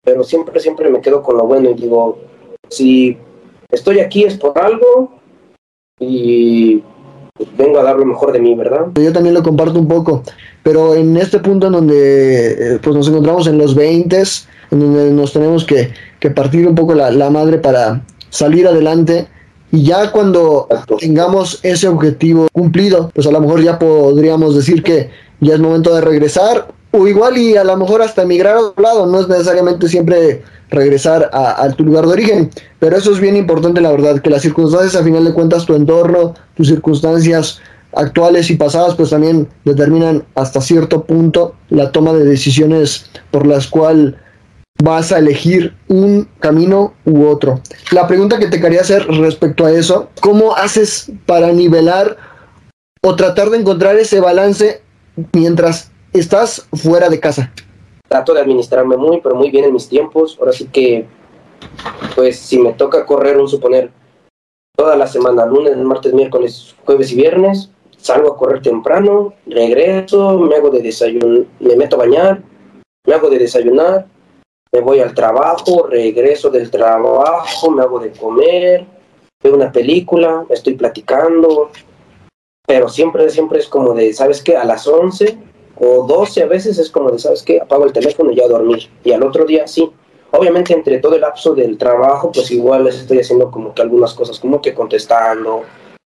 Pero 0.03 0.23
siempre, 0.23 0.59
siempre 0.59 0.89
me 0.89 1.01
quedo 1.01 1.21
con 1.21 1.37
lo 1.37 1.45
bueno 1.45 1.69
y 1.71 1.73
digo, 1.73 2.17
si 2.69 3.17
estoy 3.69 3.99
aquí 3.99 4.23
es 4.23 4.37
por 4.37 4.57
algo 4.57 5.11
y 5.99 6.83
pues, 7.33 7.49
vengo 7.57 7.79
a 7.79 7.83
dar 7.83 7.97
lo 7.97 8.05
mejor 8.05 8.31
de 8.31 8.39
mí, 8.39 8.55
¿verdad? 8.55 8.87
Yo 8.95 9.11
también 9.11 9.35
lo 9.35 9.43
comparto 9.43 9.79
un 9.79 9.87
poco, 9.87 10.23
pero 10.63 10.95
en 10.95 11.17
este 11.17 11.39
punto 11.39 11.67
en 11.67 11.73
donde 11.73 12.75
eh, 12.75 12.79
pues 12.81 12.95
nos 12.95 13.07
encontramos 13.07 13.47
en 13.47 13.57
los 13.57 13.75
20, 13.75 14.23
en 14.71 14.79
donde 14.79 15.11
nos 15.11 15.33
tenemos 15.33 15.65
que, 15.65 15.91
que 16.19 16.29
partir 16.29 16.67
un 16.67 16.75
poco 16.75 16.93
la, 16.93 17.11
la, 17.11 17.29
madre 17.29 17.57
para 17.57 18.03
salir 18.29 18.67
adelante, 18.67 19.27
y 19.77 19.84
ya 19.84 20.12
cuando 20.12 20.67
tengamos 21.00 21.60
ese 21.62 21.88
objetivo 21.88 22.48
cumplido, 22.51 23.12
pues 23.13 23.27
a 23.27 23.31
lo 23.31 23.39
mejor 23.39 23.62
ya 23.62 23.77
podríamos 23.77 24.55
decir 24.55 24.81
que 24.81 25.12
ya 25.39 25.53
es 25.53 25.60
momento 25.60 25.93
de 25.93 26.01
regresar 26.01 26.69
o 26.89 27.07
igual 27.07 27.38
y 27.38 27.57
a 27.57 27.63
lo 27.63 27.77
mejor 27.77 28.01
hasta 28.01 28.24
emigrar 28.24 28.55
a 28.55 28.60
otro 28.62 28.81
lado, 28.81 29.05
no 29.05 29.19
es 29.19 29.27
necesariamente 29.27 29.88
siempre 29.88 30.41
regresar 30.72 31.29
a, 31.31 31.69
tu 31.74 31.86
lugar 31.86 32.07
de 32.07 32.13
origen, 32.13 32.50
pero 32.79 32.98
eso 32.98 33.12
es 33.12 33.19
bien 33.19 33.38
importante 33.38 33.79
la 33.79 33.91
verdad, 33.91 34.19
que 34.19 34.31
las 34.31 34.41
circunstancias 34.41 34.96
a 34.96 35.03
final 35.03 35.24
de 35.24 35.34
cuentas, 35.34 35.67
tu 35.67 35.75
entorno, 35.75 36.34
tus 36.55 36.69
circunstancias 36.69 37.60
actuales 37.96 38.50
y 38.50 38.55
pasadas, 38.55 38.96
pues 38.96 39.12
también 39.12 39.48
determinan 39.63 40.24
hasta 40.34 40.60
cierto 40.60 41.03
punto 41.03 41.53
la 41.69 41.91
toma 41.91 42.13
de 42.13 42.25
decisiones 42.25 43.12
por 43.29 43.46
las 43.46 43.67
cuales 43.67 44.15
vas 44.84 45.12
a 45.12 45.19
elegir 45.19 45.75
un 45.88 46.27
camino 46.39 46.93
u 47.05 47.25
otro. 47.25 47.62
La 47.91 48.07
pregunta 48.07 48.39
que 48.39 48.48
te 48.48 48.62
quería 48.62 48.81
hacer 48.81 49.05
respecto 49.07 49.65
a 49.65 49.72
eso, 49.72 50.10
¿cómo 50.22 50.55
haces 50.55 51.12
para 51.25 51.51
nivelar 51.51 52.17
o 53.01 53.15
tratar 53.15 53.50
de 53.50 53.57
encontrar 53.57 53.96
ese 53.98 54.19
balance 54.19 54.81
mientras 55.34 55.91
estás 56.13 56.67
fuera 56.74 57.10
de 57.10 57.19
casa? 57.19 57.51
Trato 58.07 58.34
de 58.34 58.41
administrarme 58.41 58.98
muy, 58.98 59.19
pero 59.22 59.36
muy 59.36 59.51
bien 59.51 59.65
en 59.65 59.74
mis 59.74 59.89
tiempos. 59.89 60.38
Ahora 60.39 60.53
sí 60.53 60.65
que, 60.72 61.07
pues 62.15 62.38
si 62.39 62.60
me 62.60 62.74
toca 62.74 63.05
correr, 63.05 63.38
un 63.38 63.50
suponer, 63.50 63.91
toda 64.75 64.96
la 64.96 65.07
semana, 65.07 65.46
lunes, 65.46 65.75
martes, 65.77 66.13
miércoles, 66.13 66.75
jueves 66.86 67.12
y 67.12 67.15
viernes, 67.15 67.72
salgo 67.98 68.31
a 68.31 68.38
correr 68.38 68.62
temprano, 68.62 69.34
regreso, 69.48 70.38
me 70.38 70.55
hago 70.55 70.69
de 70.69 70.81
desayuno, 70.81 71.46
me 71.60 71.75
meto 71.75 71.96
a 71.96 72.00
bañar, 72.00 72.43
me 73.05 73.13
hago 73.15 73.29
de 73.29 73.39
desayunar, 73.39 74.05
me 74.71 74.81
voy 74.81 75.00
al 75.00 75.13
trabajo, 75.13 75.88
regreso 75.88 76.50
del 76.50 76.69
trabajo, 76.69 77.71
me 77.71 77.83
hago 77.83 78.00
de 78.00 78.12
comer, 78.12 78.86
veo 79.41 79.55
una 79.55 79.71
película, 79.71 80.45
estoy 80.50 80.75
platicando, 80.75 81.71
pero 82.67 82.89
siempre, 82.89 83.29
siempre 83.29 83.59
es 83.59 83.67
como 83.67 83.93
de, 83.93 84.13
¿sabes 84.13 84.41
qué? 84.41 84.57
A 84.57 84.65
las 84.65 84.88
11 84.88 85.38
o 85.79 86.05
12 86.05 86.43
a 86.43 86.47
veces 86.47 86.77
es 86.77 86.89
como 86.89 87.12
de, 87.12 87.19
¿sabes 87.19 87.43
qué? 87.43 87.62
Apago 87.62 87.86
el 87.86 87.93
teléfono 87.93 88.31
y 88.31 88.36
ya 88.36 88.43
a 88.43 88.50
dormir. 88.50 88.89
Y 89.03 89.12
al 89.12 89.24
otro 89.24 89.45
día 89.45 89.67
sí. 89.67 89.89
Obviamente 90.31 90.74
entre 90.74 91.00
todo 91.00 91.15
el 91.15 91.21
lapso 91.21 91.55
del 91.55 91.77
trabajo, 91.77 92.31
pues 92.33 92.51
igual 92.51 92.88
estoy 92.88 93.19
haciendo 93.19 93.50
como 93.50 93.74
que 93.74 93.81
algunas 93.81 94.13
cosas, 94.13 94.39
como 94.39 94.62
que 94.62 94.74
contestando, 94.74 95.63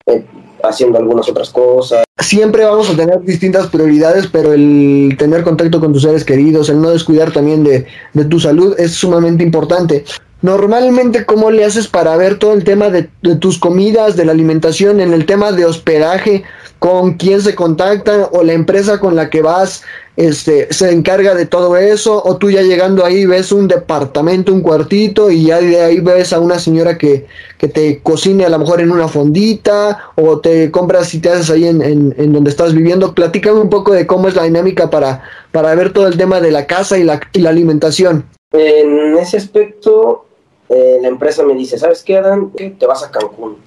eh, 0.07 0.25
haciendo 0.63 0.97
algunas 0.97 1.29
otras 1.29 1.49
cosas. 1.49 2.03
Siempre 2.17 2.65
vamos 2.65 2.89
a 2.89 2.95
tener 2.95 3.21
distintas 3.21 3.67
prioridades, 3.67 4.27
pero 4.27 4.53
el 4.53 5.15
tener 5.17 5.43
contacto 5.43 5.79
con 5.79 5.93
tus 5.93 6.03
seres 6.03 6.25
queridos, 6.25 6.69
el 6.69 6.81
no 6.81 6.89
descuidar 6.89 7.31
también 7.31 7.63
de, 7.63 7.85
de 8.13 8.25
tu 8.25 8.39
salud 8.39 8.75
es 8.77 8.93
sumamente 8.93 9.43
importante. 9.43 10.03
Normalmente, 10.41 11.25
¿cómo 11.25 11.51
le 11.51 11.65
haces 11.65 11.87
para 11.87 12.15
ver 12.15 12.39
todo 12.39 12.53
el 12.53 12.63
tema 12.63 12.89
de, 12.89 13.09
tus 13.39 13.59
comidas, 13.59 14.15
de 14.15 14.23
la 14.23 14.31
alimentación, 14.31 15.01
en 15.01 15.13
el 15.13 15.25
tema 15.25 15.51
de 15.51 15.65
hospedaje, 15.65 16.43
con 16.79 17.15
quién 17.15 17.41
se 17.41 17.55
contacta 17.55 18.29
o 18.31 18.41
la 18.43 18.53
empresa 18.53 19.01
con 19.01 19.17
la 19.17 19.29
que 19.29 19.41
vas 19.41 19.83
este, 20.15 20.71
se 20.71 20.91
encarga 20.91 21.35
de 21.35 21.45
todo 21.45 21.75
eso? 21.75 22.23
O 22.23 22.37
tú 22.37 22.49
ya 22.49 22.61
llegando 22.61 23.03
ahí 23.03 23.25
ves 23.25 23.51
un 23.51 23.67
departamento, 23.67 24.53
un 24.53 24.61
cuartito 24.61 25.29
y 25.29 25.47
ya 25.47 25.59
de 25.59 25.81
ahí 25.81 25.99
ves 25.99 26.31
a 26.31 26.39
una 26.39 26.57
señora 26.57 26.97
que, 26.97 27.27
que 27.57 27.67
te 27.67 27.99
cocine 27.99 28.45
a 28.45 28.49
lo 28.49 28.59
mejor 28.59 28.79
en 28.79 28.91
una 28.91 29.09
fondita 29.09 30.11
o 30.15 30.39
te 30.39 30.71
compras 30.71 31.13
y 31.13 31.19
te 31.19 31.31
haces 31.31 31.49
ahí 31.49 31.67
en, 31.67 31.81
en, 31.81 32.15
en 32.17 32.31
donde 32.31 32.49
estás 32.49 32.73
viviendo. 32.73 33.13
Platícame 33.13 33.59
un 33.59 33.69
poco 33.69 33.91
de 33.91 34.07
cómo 34.07 34.29
es 34.29 34.35
la 34.35 34.43
dinámica 34.43 34.89
para, 34.89 35.21
para 35.51 35.75
ver 35.75 35.91
todo 35.91 36.07
el 36.07 36.15
tema 36.15 36.39
de 36.39 36.51
la 36.51 36.65
casa 36.65 36.97
y 36.97 37.03
la, 37.03 37.19
y 37.33 37.39
la 37.39 37.49
alimentación. 37.49 38.23
En 38.51 39.17
ese 39.17 39.37
aspecto, 39.37 40.25
eh, 40.69 40.99
la 41.01 41.07
empresa 41.07 41.43
me 41.43 41.55
dice, 41.55 41.77
¿sabes 41.77 42.03
qué, 42.03 42.17
Adán? 42.17 42.51
Te 42.51 42.85
vas 42.85 43.03
a 43.03 43.11
Cancún. 43.11 43.57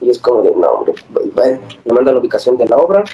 Y 0.00 0.10
es 0.10 0.18
como 0.18 0.42
de, 0.42 0.50
no, 0.50 0.68
hombre, 0.68 0.94
bueno, 1.34 1.60
me 1.84 1.94
manda 1.94 2.12
la 2.12 2.18
ubicación 2.18 2.56
de 2.56 2.66
la 2.66 2.76
obra 2.76 3.04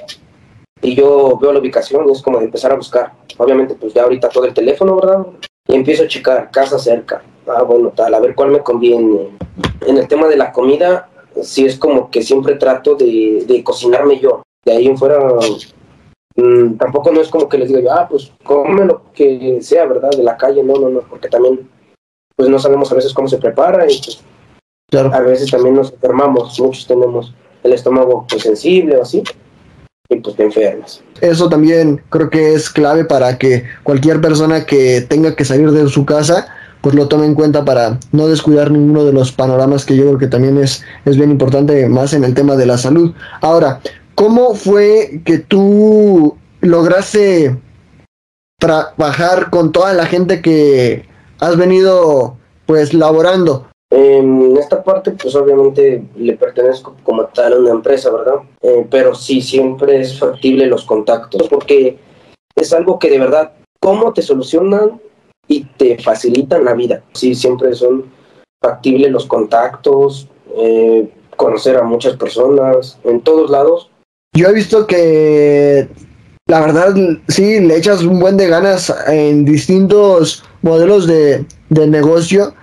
y 0.83 0.95
yo 0.95 1.39
veo 1.39 1.53
la 1.53 1.61
ubicación 1.61 2.09
y 2.09 2.13
es 2.13 2.23
como 2.23 2.39
de 2.39 2.47
empezar 2.47 2.73
a 2.73 2.77
buscar. 2.77 3.13
Obviamente, 3.39 3.75
pues 3.75 3.95
ya 3.95 4.03
ahorita 4.03 4.29
todo 4.29 4.45
el 4.45 4.55
teléfono, 4.55 4.97
¿verdad? 4.97 5.27
Y 5.67 5.75
empiezo 5.75 6.05
a 6.05 6.09
checar 6.09 6.51
casa 6.51 6.79
cerca. 6.79 7.23
Ah, 7.47 7.63
bueno, 7.63 7.91
tal, 7.95 8.13
a 8.13 8.21
ver 8.21 8.35
cuál 8.35 8.51
me 8.51 8.61
conviene. 8.61 9.31
En 9.87 9.97
el 9.97 10.09
tema 10.09 10.29
de 10.29 10.37
la 10.37 10.53
comida, 10.53 11.09
sí 11.43 11.65
es 11.65 11.79
como 11.79 12.11
que 12.11 12.23
siempre 12.23 12.57
trato 12.57 12.95
de, 12.95 13.45
de 13.47 13.65
cocinarme 13.65 14.19
yo. 14.19 14.43
De 14.65 14.73
ahí 14.73 14.87
en 14.87 14.97
fuera, 14.97 15.19
mmm, 16.37 16.75
tampoco 16.77 17.13
no 17.13 17.21
es 17.21 17.29
como 17.29 17.49
que 17.49 17.59
les 17.59 17.69
diga, 17.69 17.95
ah, 18.01 18.09
pues 18.09 18.33
come 18.45 18.85
lo 18.85 19.03
que 19.13 19.59
sea, 19.63 19.87
¿verdad? 19.87 20.11
De 20.11 20.23
la 20.23 20.37
calle, 20.37 20.63
no, 20.63 20.75
no, 20.75 20.89
no, 20.89 21.01
porque 21.01 21.29
también 21.29 21.69
pues 22.37 22.49
no 22.49 22.59
sabemos 22.59 22.91
a 22.93 22.95
veces 22.95 23.13
cómo 23.13 23.29
se 23.29 23.39
prepara 23.39 23.85
y 23.91 24.01
pues, 24.01 24.21
claro. 24.91 25.13
a 25.15 25.21
veces 25.21 25.51
también 25.51 25.75
nos 25.75 25.93
enfermamos, 25.93 26.59
muchos 26.61 26.87
tenemos 26.87 27.35
el 27.63 27.73
estómago 27.73 28.27
pues, 28.29 28.43
sensible 28.43 28.97
o 28.97 29.03
así 29.03 29.23
y 30.09 30.17
pues 30.17 30.37
te 30.37 30.45
enfermas. 30.45 31.03
Eso 31.21 31.49
también 31.49 32.03
creo 32.11 32.29
que 32.29 32.55
es 32.55 32.69
clave 32.69 33.05
para 33.05 33.39
que 33.39 33.65
cualquier 33.83 34.21
persona 34.21 34.67
que 34.67 35.01
tenga 35.03 35.35
que 35.35 35.45
salir 35.45 35.71
de 35.71 35.89
su 35.89 36.05
casa 36.05 36.49
pues 36.85 36.95
lo 36.95 37.09
tome 37.09 37.25
en 37.25 37.35
cuenta 37.35 37.65
para 37.65 37.99
no 38.13 38.29
descuidar 38.29 38.71
ninguno 38.71 39.07
de 39.07 39.13
los 39.15 39.33
panoramas 39.33 39.87
que 39.87 39.97
yo 39.97 40.05
creo 40.05 40.19
que 40.19 40.27
también 40.27 40.59
es, 40.59 40.85
es 41.07 41.17
bien 41.17 41.31
importante 41.31 41.89
más 41.89 42.13
en 42.13 42.25
el 42.25 42.35
tema 42.35 42.57
de 42.57 42.67
la 42.67 42.77
salud. 42.77 43.15
Ahora, 43.41 43.81
¿cómo 44.15 44.55
fue 44.55 45.23
que 45.25 45.39
tú 45.39 46.37
lograste 46.61 47.57
trabajar 48.59 49.49
con 49.49 49.73
toda 49.73 49.95
la 49.95 50.05
gente 50.05 50.43
que 50.43 51.07
has 51.45 51.57
venido 51.57 52.37
pues 52.67 52.95
laborando? 52.95 53.67
En 53.91 54.57
esta 54.57 54.83
parte, 54.83 55.13
pues 55.13 55.35
obviamente 55.37 56.03
le 56.17 56.37
pertenezco 56.37 56.97
como 57.05 57.27
tal 57.27 57.53
a 57.53 57.59
una 57.59 57.71
empresa, 57.71 58.11
¿verdad? 58.11 58.37
Eh, 58.63 58.87
pero 58.91 59.15
sí, 59.15 59.41
siempre 59.41 60.01
es 60.01 60.19
factible 60.19 60.67
los 60.67 60.85
contactos, 60.85 61.49
porque 61.49 61.99
es 62.57 62.73
algo 62.73 62.99
que 62.99 63.11
de 63.11 63.19
verdad, 63.19 63.53
cómo 63.81 64.13
te 64.13 64.23
solucionan 64.23 65.01
y 65.47 65.65
te 65.65 65.99
facilitan 65.99 66.65
la 66.65 66.73
vida. 66.73 67.03
Sí, 67.13 67.35
siempre 67.35 67.75
son 67.75 68.11
factibles 68.61 69.11
los 69.13 69.27
contactos, 69.27 70.29
eh, 70.57 71.09
conocer 71.37 71.77
a 71.77 71.83
muchas 71.83 72.17
personas 72.17 72.99
en 73.05 73.21
todos 73.21 73.51
lados. 73.51 73.91
Yo 74.35 74.49
he 74.49 74.55
visto 74.55 74.87
que 74.87 75.89
la 76.47 76.61
verdad 76.61 76.95
sí 77.29 77.61
le 77.61 77.77
echas 77.77 78.03
un 78.03 78.19
buen 78.19 78.37
de 78.37 78.49
ganas 78.49 78.93
en 79.07 79.45
distintos 79.45 80.43
modelos 80.65 81.07
de, 81.07 81.45
de 81.69 81.87
negocio, 81.87 82.55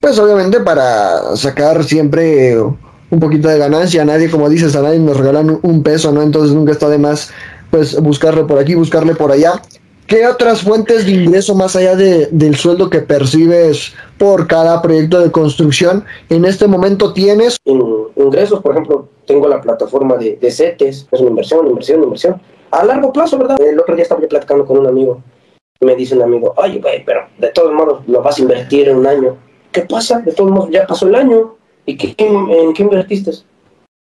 pues 0.00 0.18
obviamente 0.18 0.60
para 0.60 1.36
sacar 1.36 1.84
siempre 1.84 2.56
un 2.56 3.20
poquito 3.20 3.48
de 3.48 3.58
ganancia. 3.58 4.04
Nadie, 4.04 4.30
como 4.30 4.48
dices, 4.48 4.74
a 4.74 4.82
nadie 4.82 4.98
nos 4.98 5.18
regalan 5.18 5.60
un 5.62 5.82
peso, 5.82 6.10
¿no? 6.12 6.22
Entonces 6.22 6.54
nunca 6.54 6.72
está 6.72 6.88
de 6.88 6.98
más 6.98 7.30
pues 7.70 8.00
buscarle 8.00 8.44
por 8.44 8.58
aquí, 8.58 8.74
buscarle 8.74 9.14
por 9.14 9.30
allá. 9.30 9.60
¿Qué 10.06 10.26
otras 10.26 10.62
fuentes 10.62 11.06
de 11.06 11.12
ingreso 11.12 11.54
más 11.54 11.76
allá 11.76 11.94
de, 11.94 12.28
del 12.32 12.56
sueldo 12.56 12.90
que 12.90 13.00
percibes 13.00 13.92
por 14.18 14.46
cada 14.46 14.82
proyecto 14.82 15.20
de 15.20 15.30
construcción 15.30 16.04
en 16.28 16.44
este 16.44 16.66
momento 16.66 17.12
tienes? 17.12 17.58
Ingresos, 17.64 18.60
por 18.60 18.72
ejemplo, 18.72 19.08
tengo 19.26 19.46
la 19.46 19.60
plataforma 19.60 20.16
de, 20.16 20.38
de 20.40 20.50
CETES, 20.50 21.06
es 21.10 21.20
una 21.20 21.30
inversión, 21.30 21.66
inversión, 21.66 22.02
inversión. 22.02 22.40
A 22.70 22.84
largo 22.84 23.12
plazo, 23.12 23.38
¿verdad? 23.38 23.60
El 23.60 23.78
otro 23.78 23.94
día 23.94 24.02
estaba 24.02 24.20
yo 24.20 24.28
platicando 24.28 24.66
con 24.66 24.78
un 24.78 24.86
amigo 24.86 25.22
me 25.82 25.96
dice 25.96 26.14
un 26.14 26.22
amigo, 26.22 26.54
oye, 26.56 26.78
güey, 26.80 27.04
pero 27.04 27.26
de 27.38 27.48
todos 27.48 27.72
modos 27.72 28.06
lo 28.06 28.22
vas 28.22 28.38
a 28.38 28.42
invertir 28.42 28.88
en 28.88 28.98
un 28.98 29.06
año. 29.06 29.36
¿Qué 29.70 29.82
pasa? 29.82 30.20
De 30.20 30.32
todos 30.32 30.50
modos 30.50 30.70
ya 30.70 30.86
pasó 30.86 31.06
el 31.06 31.14
año. 31.14 31.56
¿Y 31.84 31.96
qué, 31.96 32.14
en, 32.18 32.72
qué 32.72 32.82
invertiste? 32.82 33.32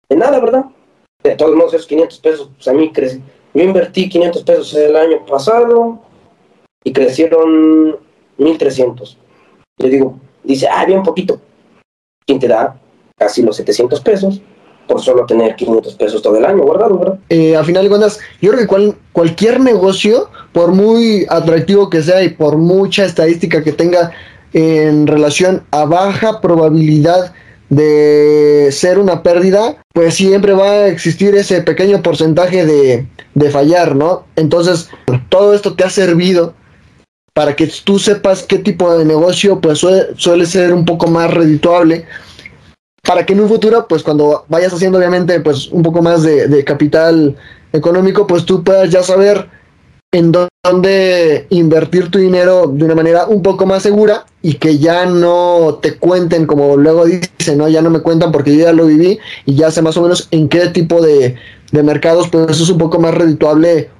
En 0.08 0.18
nada, 0.18 0.40
¿verdad? 0.40 0.64
De 1.22 1.36
todos 1.36 1.54
modos 1.54 1.74
esos 1.74 1.86
500 1.86 2.18
pesos, 2.18 2.50
pues 2.54 2.66
a 2.68 2.72
mí 2.72 2.90
crecen. 2.92 3.22
Yo 3.54 3.62
invertí 3.62 4.08
500 4.08 4.42
pesos 4.42 4.74
el 4.74 4.96
año 4.96 5.24
pasado 5.26 6.00
y 6.82 6.92
crecieron 6.92 7.98
1300. 8.38 9.18
Le 9.78 9.88
digo, 9.88 10.18
dice, 10.42 10.68
ah, 10.68 10.84
bien 10.84 11.02
poquito. 11.02 11.40
¿Quién 12.26 12.38
te 12.38 12.48
da 12.48 12.80
casi 13.16 13.42
los 13.42 13.56
700 13.56 14.00
pesos? 14.00 14.40
Por 14.90 15.00
solo 15.00 15.24
tener 15.24 15.54
500 15.54 15.94
pesos 15.94 16.20
todo 16.20 16.36
el 16.36 16.44
año 16.44 16.64
guardado, 16.64 16.98
¿verdad? 16.98 17.18
Eh, 17.28 17.56
a 17.56 17.62
final 17.62 17.84
de 17.84 17.88
cuentas, 17.88 18.18
yo 18.42 18.50
creo 18.50 18.62
que 18.62 18.66
cual, 18.66 18.96
cualquier 19.12 19.60
negocio, 19.60 20.28
por 20.52 20.72
muy 20.72 21.26
atractivo 21.28 21.88
que 21.88 22.02
sea 22.02 22.24
y 22.24 22.30
por 22.30 22.56
mucha 22.56 23.04
estadística 23.04 23.62
que 23.62 23.70
tenga 23.70 24.10
en 24.52 25.06
relación 25.06 25.62
a 25.70 25.84
baja 25.84 26.40
probabilidad 26.40 27.32
de 27.68 28.70
ser 28.72 28.98
una 28.98 29.22
pérdida, 29.22 29.76
pues 29.94 30.14
siempre 30.14 30.54
va 30.54 30.70
a 30.70 30.88
existir 30.88 31.36
ese 31.36 31.62
pequeño 31.62 32.02
porcentaje 32.02 32.66
de, 32.66 33.06
de 33.34 33.50
fallar, 33.50 33.94
¿no? 33.94 34.24
Entonces, 34.34 34.88
todo 35.28 35.54
esto 35.54 35.74
te 35.74 35.84
ha 35.84 35.90
servido 35.90 36.54
para 37.32 37.54
que 37.54 37.70
tú 37.84 38.00
sepas 38.00 38.42
qué 38.42 38.58
tipo 38.58 38.92
de 38.98 39.04
negocio 39.04 39.60
pues 39.60 39.78
suele, 39.78 40.08
suele 40.16 40.46
ser 40.46 40.72
un 40.72 40.84
poco 40.84 41.06
más 41.06 41.32
redituable 41.32 42.06
para 43.10 43.26
que 43.26 43.32
en 43.32 43.40
un 43.40 43.48
futuro, 43.48 43.88
pues 43.88 44.04
cuando 44.04 44.44
vayas 44.48 44.72
haciendo 44.72 44.96
obviamente 44.96 45.40
pues 45.40 45.66
un 45.72 45.82
poco 45.82 46.00
más 46.00 46.22
de, 46.22 46.62
capital 46.62 47.34
económico, 47.72 48.24
pues 48.24 48.44
tú 48.44 48.62
puedas 48.62 48.88
ya 48.88 49.02
saber 49.02 49.48
en 50.12 50.30
dónde 50.30 51.44
invertir 51.50 52.08
tu 52.12 52.20
dinero 52.20 52.68
de 52.68 52.84
una 52.84 52.94
manera 52.94 53.26
un 53.26 53.42
poco 53.42 53.66
más 53.66 53.82
segura 53.82 54.26
y 54.42 54.54
que 54.54 54.78
ya 54.78 55.06
no 55.06 55.80
te 55.82 55.96
cuenten 55.96 56.46
como 56.46 56.76
luego 56.76 57.04
dicen, 57.04 57.58
¿no? 57.58 57.68
Ya 57.68 57.82
no 57.82 57.90
me 57.90 57.98
cuentan 57.98 58.30
porque 58.30 58.56
yo 58.56 58.66
ya 58.66 58.72
lo 58.72 58.86
viví 58.86 59.18
y 59.44 59.56
ya 59.56 59.72
sé 59.72 59.82
más 59.82 59.96
o 59.96 60.02
menos 60.02 60.28
en 60.30 60.48
qué 60.48 60.68
tipo 60.68 61.02
de, 61.02 61.34
mercados, 61.72 62.28
pues 62.28 62.60
es 62.60 62.70
un 62.70 62.78
poco 62.78 63.00
más 63.00 63.12
redituable 63.12 63.90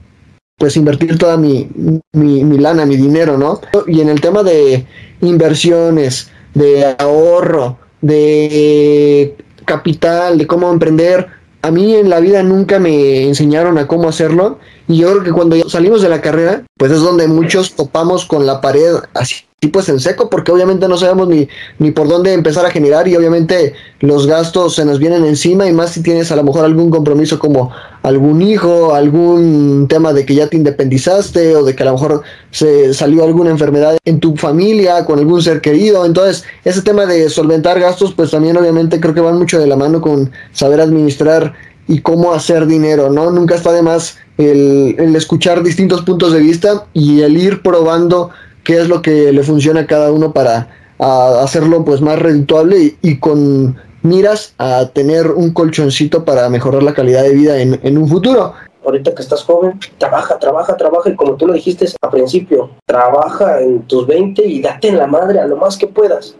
pues 0.56 0.76
invertir 0.76 1.18
toda 1.18 1.36
mi, 1.36 1.68
mi, 2.12 2.44
mi 2.44 2.58
lana, 2.58 2.86
mi 2.86 2.96
dinero, 2.96 3.36
¿no? 3.36 3.60
Y 3.88 4.02
en 4.02 4.08
el 4.08 4.20
tema 4.20 4.44
de 4.44 4.86
inversiones, 5.20 6.30
de 6.54 6.94
ahorro, 6.96 7.79
de 8.00 9.36
capital, 9.64 10.38
de 10.38 10.46
cómo 10.46 10.72
emprender. 10.72 11.28
A 11.62 11.70
mí 11.70 11.94
en 11.94 12.08
la 12.08 12.20
vida 12.20 12.42
nunca 12.42 12.78
me 12.78 13.24
enseñaron 13.24 13.76
a 13.78 13.86
cómo 13.86 14.08
hacerlo 14.08 14.58
y 14.88 14.98
yo 14.98 15.10
creo 15.10 15.24
que 15.24 15.32
cuando 15.32 15.56
salimos 15.68 16.00
de 16.00 16.08
la 16.08 16.22
carrera, 16.22 16.64
pues 16.78 16.90
es 16.90 17.00
donde 17.00 17.28
muchos 17.28 17.74
topamos 17.74 18.24
con 18.24 18.46
la 18.46 18.60
pared 18.60 18.94
así 19.12 19.44
pues 19.68 19.90
en 19.90 20.00
seco, 20.00 20.30
porque 20.30 20.52
obviamente 20.52 20.88
no 20.88 20.96
sabemos 20.96 21.28
ni, 21.28 21.46
ni 21.78 21.90
por 21.90 22.08
dónde 22.08 22.32
empezar 22.32 22.64
a 22.64 22.70
generar 22.70 23.06
y 23.06 23.14
obviamente 23.14 23.74
los 24.00 24.26
gastos 24.26 24.74
se 24.74 24.86
nos 24.86 24.98
vienen 24.98 25.24
encima 25.26 25.68
y 25.68 25.72
más 25.74 25.90
si 25.90 26.02
tienes 26.02 26.32
a 26.32 26.36
lo 26.36 26.44
mejor 26.44 26.64
algún 26.64 26.88
compromiso 26.88 27.38
como 27.38 27.70
algún 28.02 28.40
hijo, 28.40 28.94
algún 28.94 29.86
tema 29.86 30.14
de 30.14 30.24
que 30.24 30.34
ya 30.34 30.46
te 30.46 30.56
independizaste 30.56 31.56
o 31.56 31.64
de 31.64 31.76
que 31.76 31.82
a 31.82 31.86
lo 31.86 31.92
mejor 31.92 32.22
se 32.50 32.94
salió 32.94 33.22
alguna 33.22 33.50
enfermedad 33.50 33.98
en 34.06 34.18
tu 34.18 34.34
familia 34.34 35.04
con 35.04 35.18
algún 35.18 35.42
ser 35.42 35.60
querido. 35.60 36.06
Entonces, 36.06 36.44
ese 36.64 36.80
tema 36.80 37.04
de 37.04 37.28
solventar 37.28 37.78
gastos, 37.78 38.14
pues 38.14 38.30
también 38.30 38.56
obviamente 38.56 38.98
creo 38.98 39.12
que 39.12 39.20
van 39.20 39.36
mucho 39.36 39.58
de 39.58 39.66
la 39.66 39.76
mano 39.76 40.00
con 40.00 40.30
saber 40.52 40.80
administrar 40.80 41.52
y 41.86 42.00
cómo 42.00 42.32
hacer 42.32 42.66
dinero, 42.66 43.10
¿no? 43.10 43.30
Nunca 43.30 43.56
está 43.56 43.72
de 43.72 43.82
más 43.82 44.16
el, 44.38 44.94
el 44.98 45.14
escuchar 45.16 45.62
distintos 45.62 46.02
puntos 46.02 46.32
de 46.32 46.38
vista 46.38 46.86
y 46.94 47.20
el 47.20 47.36
ir 47.36 47.60
probando 47.60 48.30
qué 48.64 48.78
es 48.78 48.88
lo 48.88 49.02
que 49.02 49.32
le 49.32 49.42
funciona 49.42 49.80
a 49.80 49.86
cada 49.86 50.12
uno 50.12 50.32
para 50.32 50.68
hacerlo 50.98 51.84
pues 51.84 52.00
más 52.00 52.18
redituable 52.18 52.96
y, 53.00 53.18
con 53.18 53.76
miras 54.02 54.54
a 54.58 54.86
tener 54.92 55.28
un 55.28 55.52
colchoncito 55.52 56.24
para 56.24 56.48
mejorar 56.48 56.82
la 56.82 56.94
calidad 56.94 57.22
de 57.22 57.34
vida 57.34 57.58
en, 57.58 57.98
un 57.98 58.08
futuro. 58.08 58.52
Ahorita 58.84 59.14
que 59.14 59.22
estás 59.22 59.42
joven, 59.44 59.78
trabaja, 59.98 60.38
trabaja, 60.38 60.76
trabaja 60.76 61.10
y 61.10 61.16
como 61.16 61.36
tú 61.36 61.46
lo 61.46 61.52
dijiste 61.52 61.86
al 62.00 62.10
principio, 62.10 62.70
trabaja 62.86 63.60
en 63.60 63.82
tus 63.82 64.06
20 64.06 64.46
y 64.46 64.60
date 64.62 64.88
en 64.88 64.98
la 64.98 65.06
madre 65.06 65.38
a 65.38 65.46
lo 65.46 65.56
más 65.56 65.76
que 65.76 65.86
puedas. 65.86 66.34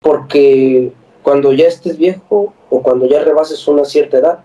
Porque 0.00 0.92
cuando 1.22 1.52
ya 1.52 1.66
estés 1.66 1.96
viejo 1.96 2.54
o 2.70 2.82
cuando 2.82 3.06
ya 3.06 3.22
rebases 3.22 3.66
una 3.68 3.84
cierta 3.84 4.18
edad, 4.18 4.44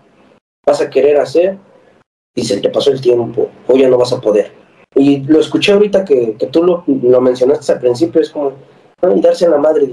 vas 0.64 0.80
a 0.80 0.90
querer 0.90 1.18
hacer 1.18 1.58
y 2.34 2.44
se 2.44 2.60
te 2.60 2.70
pasó 2.70 2.90
el 2.90 3.00
tiempo 3.00 3.48
o 3.66 3.76
ya 3.76 3.88
no 3.88 3.98
vas 3.98 4.12
a 4.12 4.20
poder. 4.20 4.61
Y 4.94 5.20
lo 5.20 5.40
escuché 5.40 5.72
ahorita 5.72 6.04
que, 6.04 6.36
que 6.38 6.46
tú 6.46 6.62
lo, 6.62 6.84
lo, 6.86 7.20
mencionaste 7.20 7.72
al 7.72 7.80
principio, 7.80 8.20
es 8.20 8.30
como, 8.30 8.52
y 9.14 9.20
darse 9.20 9.46
a 9.46 9.50
la 9.50 9.58
madre, 9.58 9.90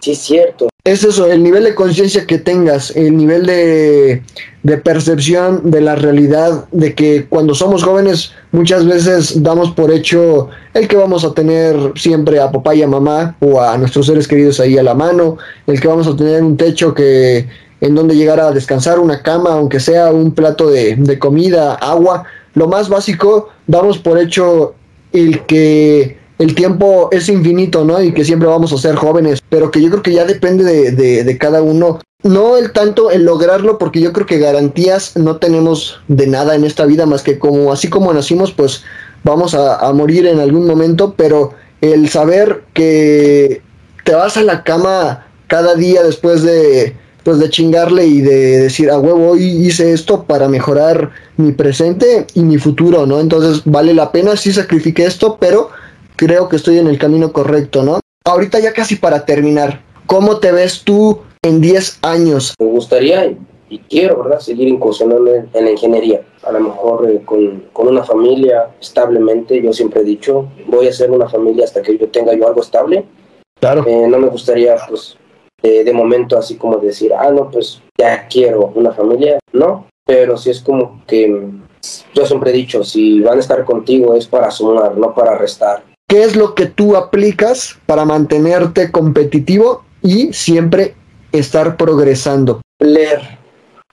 sí 0.00 0.10
es 0.10 0.18
cierto. 0.18 0.68
Es 0.84 1.02
eso, 1.02 1.26
el 1.26 1.42
nivel 1.42 1.64
de 1.64 1.74
conciencia 1.74 2.26
que 2.26 2.38
tengas, 2.38 2.94
el 2.94 3.16
nivel 3.16 3.44
de, 3.44 4.22
de, 4.62 4.76
percepción 4.78 5.68
de 5.68 5.80
la 5.80 5.96
realidad, 5.96 6.68
de 6.70 6.94
que 6.94 7.26
cuando 7.26 7.56
somos 7.56 7.82
jóvenes 7.82 8.32
muchas 8.52 8.86
veces 8.86 9.42
damos 9.42 9.72
por 9.72 9.90
hecho 9.90 10.48
el 10.74 10.86
que 10.86 10.94
vamos 10.94 11.24
a 11.24 11.34
tener 11.34 11.76
siempre 11.96 12.38
a 12.38 12.52
papá 12.52 12.76
y 12.76 12.82
a 12.82 12.86
mamá 12.86 13.36
o 13.40 13.60
a 13.60 13.76
nuestros 13.78 14.06
seres 14.06 14.28
queridos 14.28 14.60
ahí 14.60 14.78
a 14.78 14.84
la 14.84 14.94
mano, 14.94 15.38
el 15.66 15.80
que 15.80 15.88
vamos 15.88 16.06
a 16.06 16.14
tener 16.14 16.40
un 16.44 16.56
techo 16.56 16.94
que 16.94 17.48
en 17.80 17.94
donde 17.94 18.14
llegar 18.14 18.38
a 18.38 18.52
descansar, 18.52 19.00
una 19.00 19.22
cama, 19.22 19.54
aunque 19.54 19.80
sea 19.80 20.10
un 20.12 20.32
plato 20.32 20.70
de, 20.70 20.94
de 20.94 21.18
comida, 21.18 21.74
agua, 21.74 22.24
lo 22.56 22.66
más 22.66 22.88
básico, 22.88 23.50
damos 23.66 23.98
por 23.98 24.18
hecho 24.18 24.74
el 25.12 25.44
que 25.44 26.18
el 26.38 26.54
tiempo 26.54 27.10
es 27.12 27.28
infinito, 27.28 27.84
¿no? 27.84 28.02
Y 28.02 28.12
que 28.12 28.24
siempre 28.24 28.48
vamos 28.48 28.72
a 28.72 28.78
ser 28.78 28.96
jóvenes, 28.96 29.42
pero 29.50 29.70
que 29.70 29.82
yo 29.82 29.90
creo 29.90 30.02
que 30.02 30.14
ya 30.14 30.24
depende 30.24 30.64
de, 30.64 31.22
de, 31.22 31.38
cada 31.38 31.62
uno. 31.62 32.00
No 32.22 32.56
el 32.56 32.72
tanto 32.72 33.10
el 33.10 33.24
lograrlo, 33.24 33.76
porque 33.76 34.00
yo 34.00 34.12
creo 34.14 34.26
que 34.26 34.38
garantías 34.38 35.16
no 35.16 35.36
tenemos 35.36 36.00
de 36.08 36.26
nada 36.26 36.54
en 36.54 36.64
esta 36.64 36.86
vida, 36.86 37.04
más 37.04 37.22
que 37.22 37.38
como 37.38 37.72
así 37.72 37.88
como 37.88 38.12
nacimos, 38.12 38.52
pues 38.52 38.84
vamos 39.22 39.54
a 39.54 39.92
morir 39.92 40.26
en 40.26 40.40
algún 40.40 40.66
momento, 40.66 41.14
pero 41.14 41.52
el 41.82 42.08
saber 42.08 42.64
que 42.72 43.60
te 44.04 44.14
vas 44.14 44.38
a 44.38 44.42
la 44.42 44.64
cama 44.64 45.26
cada 45.46 45.74
día 45.74 46.02
después 46.02 46.42
de, 46.42 46.96
pues 47.26 47.40
de 47.40 47.50
chingarle 47.50 48.06
y 48.06 48.20
de 48.20 48.58
decir, 48.58 48.88
a 48.88 49.00
huevo, 49.00 49.30
hoy 49.30 49.42
hice 49.42 49.92
esto 49.92 50.22
para 50.22 50.48
mejorar 50.48 51.10
mi 51.36 51.50
presente 51.50 52.24
y 52.34 52.44
mi 52.44 52.56
futuro, 52.56 53.04
¿no? 53.04 53.18
Entonces 53.18 53.62
vale 53.64 53.94
la 53.94 54.12
pena, 54.12 54.36
sí 54.36 54.52
sacrifique 54.52 55.04
esto, 55.04 55.36
pero 55.40 55.70
creo 56.14 56.48
que 56.48 56.54
estoy 56.54 56.78
en 56.78 56.86
el 56.86 57.00
camino 57.00 57.32
correcto, 57.32 57.82
¿no? 57.82 57.98
Ahorita 58.24 58.60
ya 58.60 58.72
casi 58.72 58.94
para 58.94 59.24
terminar, 59.24 59.82
¿cómo 60.06 60.38
te 60.38 60.52
ves 60.52 60.82
tú 60.84 61.18
en 61.42 61.60
10 61.60 61.98
años? 62.02 62.54
Me 62.60 62.66
gustaría 62.66 63.36
y 63.70 63.78
quiero, 63.80 64.22
¿verdad?, 64.22 64.38
seguir 64.38 64.68
incursionando 64.68 65.34
en, 65.34 65.48
la 65.52 65.70
ingeniería. 65.72 66.20
A 66.44 66.52
lo 66.52 66.60
mejor 66.60 67.10
eh, 67.10 67.22
con, 67.24 67.64
con, 67.72 67.88
una 67.88 68.04
familia 68.04 68.68
establemente, 68.80 69.60
yo 69.60 69.72
siempre 69.72 70.02
he 70.02 70.04
dicho, 70.04 70.46
voy 70.68 70.86
a 70.86 70.90
hacer 70.90 71.10
una 71.10 71.28
familia 71.28 71.64
hasta 71.64 71.82
que 71.82 71.98
yo 71.98 72.06
tenga 72.06 72.34
yo 72.34 72.46
algo 72.46 72.62
estable. 72.62 73.04
Claro. 73.58 73.84
Eh, 73.84 74.06
no 74.06 74.16
me 74.16 74.28
gustaría, 74.28 74.76
pues, 74.88 75.18
de 75.62 75.92
momento 75.92 76.38
así 76.38 76.56
como 76.56 76.76
decir, 76.78 77.12
ah, 77.12 77.30
no, 77.30 77.50
pues 77.50 77.82
ya 77.98 78.26
quiero 78.28 78.72
una 78.74 78.92
familia, 78.92 79.38
no, 79.52 79.86
pero 80.06 80.36
si 80.36 80.50
es 80.50 80.60
como 80.60 81.02
que 81.06 81.50
yo 82.14 82.26
siempre 82.26 82.50
he 82.50 82.54
dicho, 82.54 82.84
si 82.84 83.20
van 83.20 83.38
a 83.38 83.40
estar 83.40 83.64
contigo 83.64 84.14
es 84.14 84.26
para 84.26 84.50
sumar, 84.50 84.96
no 84.96 85.14
para 85.14 85.36
restar. 85.36 85.82
¿Qué 86.08 86.22
es 86.22 86.36
lo 86.36 86.54
que 86.54 86.66
tú 86.66 86.96
aplicas 86.96 87.78
para 87.86 88.04
mantenerte 88.04 88.92
competitivo 88.92 89.84
y 90.02 90.32
siempre 90.32 90.94
estar 91.32 91.76
progresando? 91.76 92.60
Leer. 92.78 93.38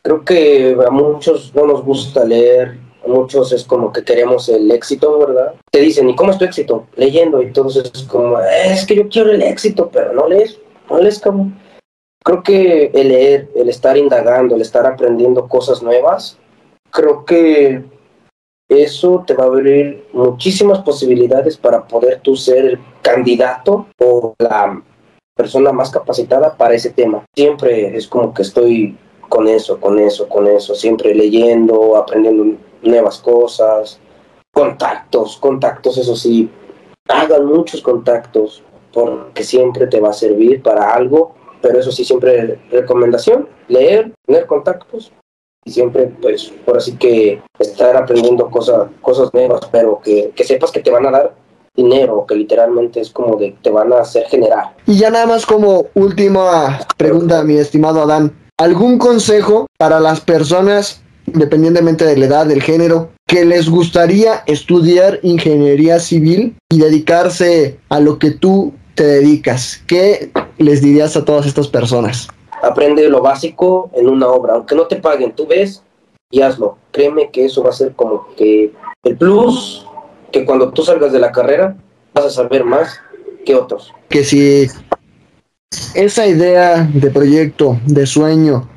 Creo 0.03 0.23
que 0.23 0.77
a 0.85 0.91
muchos 0.91 1.53
no 1.55 1.65
nos 1.65 1.83
gusta 1.83 2.25
leer, 2.25 2.77
a 3.03 3.07
muchos 3.07 3.51
es 3.51 3.63
como 3.63 3.91
que 3.91 4.03
queremos 4.03 4.49
el 4.49 4.69
éxito, 4.69 5.17
¿verdad? 5.17 5.53
Te 5.71 5.79
dicen, 5.79 6.09
¿y 6.09 6.15
cómo 6.15 6.31
es 6.31 6.37
tu 6.37 6.45
éxito? 6.45 6.87
Leyendo, 6.95 7.41
y 7.41 7.45
entonces 7.45 7.89
es 7.93 8.03
como, 8.03 8.37
es 8.39 8.85
que 8.85 8.95
yo 8.95 9.07
quiero 9.09 9.31
el 9.31 9.41
éxito, 9.41 9.89
pero 9.91 10.13
no 10.13 10.27
lees, 10.27 10.59
creo 12.23 12.43
que 12.43 12.85
el 12.93 13.07
leer, 13.09 13.49
el 13.55 13.69
estar 13.69 13.97
indagando, 13.97 14.55
el 14.55 14.61
estar 14.61 14.85
aprendiendo 14.85 15.47
cosas 15.47 15.83
nuevas, 15.83 16.37
creo 16.89 17.25
que 17.25 17.83
eso 18.69 19.23
te 19.27 19.33
va 19.33 19.43
a 19.43 19.47
abrir 19.47 20.07
muchísimas 20.13 20.79
posibilidades 20.79 21.57
para 21.57 21.85
poder 21.85 22.21
tú 22.21 22.35
ser 22.35 22.65
el 22.65 22.79
candidato 23.01 23.87
o 23.99 24.33
la 24.39 24.81
persona 25.35 25.71
más 25.71 25.91
capacitada 25.91 26.55
para 26.55 26.75
ese 26.75 26.91
tema. 26.91 27.25
Siempre 27.35 27.95
es 27.95 28.07
como 28.07 28.33
que 28.33 28.43
estoy 28.43 28.97
con 29.29 29.47
eso, 29.47 29.79
con 29.79 29.99
eso, 29.99 30.29
con 30.29 30.47
eso, 30.47 30.75
siempre 30.75 31.13
leyendo, 31.13 31.97
aprendiendo 31.97 32.57
nuevas 32.81 33.19
cosas, 33.19 33.99
contactos, 34.53 35.37
contactos, 35.37 35.97
eso 35.97 36.15
sí, 36.15 36.49
hagan 37.07 37.45
muchos 37.45 37.81
contactos 37.81 38.63
porque 38.93 39.43
siempre 39.43 39.87
te 39.87 39.99
va 39.99 40.09
a 40.09 40.13
servir 40.13 40.61
para 40.61 40.93
algo 40.93 41.35
pero 41.63 41.79
eso 41.79 41.91
sí, 41.93 42.03
siempre 42.03 42.59
recomendación, 42.69 43.47
leer, 43.69 44.11
tener 44.27 44.45
contactos 44.45 45.13
y 45.65 45.71
siempre, 45.71 46.11
pues, 46.21 46.51
por 46.65 46.77
así 46.77 46.97
que 46.97 47.41
estar 47.57 47.95
aprendiendo 47.95 48.51
cosas, 48.51 48.89
cosas 49.01 49.33
nuevas, 49.33 49.61
pero 49.71 49.99
que, 50.03 50.33
que 50.35 50.43
sepas 50.43 50.71
que 50.71 50.81
te 50.81 50.91
van 50.91 51.05
a 51.05 51.11
dar 51.11 51.35
dinero, 51.73 52.25
que 52.27 52.35
literalmente 52.35 52.99
es 52.99 53.09
como 53.09 53.37
de 53.37 53.55
te 53.63 53.69
van 53.71 53.93
a 53.93 53.99
hacer 53.99 54.25
generar. 54.25 54.75
Y 54.85 54.97
ya 54.97 55.09
nada 55.09 55.25
más 55.25 55.45
como 55.45 55.85
última 55.95 56.81
pregunta, 56.97 57.43
mi 57.43 57.55
estimado 57.55 58.01
Adán, 58.01 58.35
¿algún 58.59 58.97
consejo 58.97 59.67
para 59.77 60.01
las 60.01 60.19
personas, 60.19 61.01
independientemente 61.25 62.03
de 62.03 62.17
la 62.17 62.25
edad, 62.25 62.45
del 62.45 62.61
género, 62.61 63.09
que 63.25 63.45
les 63.45 63.69
gustaría 63.69 64.43
estudiar 64.47 65.21
ingeniería 65.23 66.01
civil 66.01 66.57
y 66.69 66.79
dedicarse 66.79 67.79
a 67.87 68.01
lo 68.01 68.19
que 68.19 68.31
tú 68.31 68.73
te 68.95 69.03
dedicas? 69.03 69.83
¿Qué 69.87 70.31
les 70.57 70.81
dirías 70.81 71.15
a 71.15 71.25
todas 71.25 71.45
estas 71.45 71.67
personas? 71.67 72.27
Aprende 72.61 73.07
lo 73.09 73.21
básico 73.21 73.89
en 73.93 74.07
una 74.07 74.27
obra, 74.27 74.53
aunque 74.53 74.75
no 74.75 74.87
te 74.87 74.97
paguen, 74.97 75.33
tú 75.33 75.47
ves 75.47 75.83
y 76.31 76.41
hazlo. 76.41 76.77
Créeme 76.91 77.29
que 77.31 77.45
eso 77.45 77.63
va 77.63 77.69
a 77.69 77.73
ser 77.73 77.93
como 77.93 78.27
que 78.35 78.71
el 79.03 79.17
plus, 79.17 79.85
que 80.31 80.45
cuando 80.45 80.71
tú 80.71 80.83
salgas 80.83 81.11
de 81.11 81.19
la 81.19 81.31
carrera 81.31 81.75
vas 82.13 82.25
a 82.25 82.29
saber 82.29 82.63
más 82.63 82.99
que 83.45 83.55
otros. 83.55 83.91
Que 84.09 84.23
si 84.23 84.67
esa 85.93 86.27
idea 86.27 86.89
de 86.93 87.09
proyecto, 87.09 87.79
de 87.85 88.05
sueño, 88.05 88.69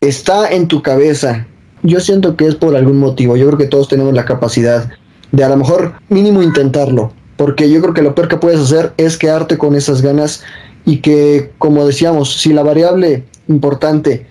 está 0.00 0.50
en 0.50 0.68
tu 0.68 0.82
cabeza, 0.82 1.46
yo 1.82 2.00
siento 2.00 2.36
que 2.36 2.46
es 2.46 2.54
por 2.54 2.76
algún 2.76 2.98
motivo. 2.98 3.36
Yo 3.36 3.46
creo 3.46 3.58
que 3.58 3.66
todos 3.66 3.88
tenemos 3.88 4.14
la 4.14 4.24
capacidad 4.24 4.90
de 5.32 5.44
a 5.44 5.48
lo 5.48 5.56
mejor 5.56 5.94
mínimo 6.08 6.42
intentarlo. 6.42 7.12
Porque 7.38 7.70
yo 7.70 7.80
creo 7.80 7.94
que 7.94 8.02
lo 8.02 8.14
peor 8.14 8.28
que 8.28 8.36
puedes 8.36 8.60
hacer 8.60 8.92
es 8.98 9.16
quedarte 9.16 9.56
con 9.56 9.74
esas 9.74 10.02
ganas 10.02 10.42
y 10.84 11.00
que, 11.00 11.52
como 11.56 11.86
decíamos, 11.86 12.34
si 12.34 12.52
la 12.52 12.62
variable 12.62 13.24
importante 13.46 14.26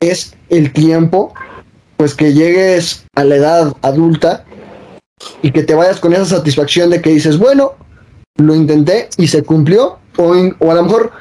es 0.00 0.34
el 0.50 0.72
tiempo, 0.72 1.32
pues 1.96 2.14
que 2.14 2.34
llegues 2.34 3.04
a 3.14 3.24
la 3.24 3.36
edad 3.36 3.72
adulta 3.80 4.44
y 5.40 5.52
que 5.52 5.62
te 5.62 5.74
vayas 5.74 6.00
con 6.00 6.12
esa 6.12 6.24
satisfacción 6.24 6.90
de 6.90 7.00
que 7.00 7.10
dices, 7.10 7.38
bueno, 7.38 7.74
lo 8.36 8.54
intenté 8.56 9.08
y 9.16 9.28
se 9.28 9.44
cumplió, 9.44 9.98
o, 10.16 10.34
o 10.58 10.70
a 10.70 10.74
lo 10.74 10.82
mejor 10.82 11.12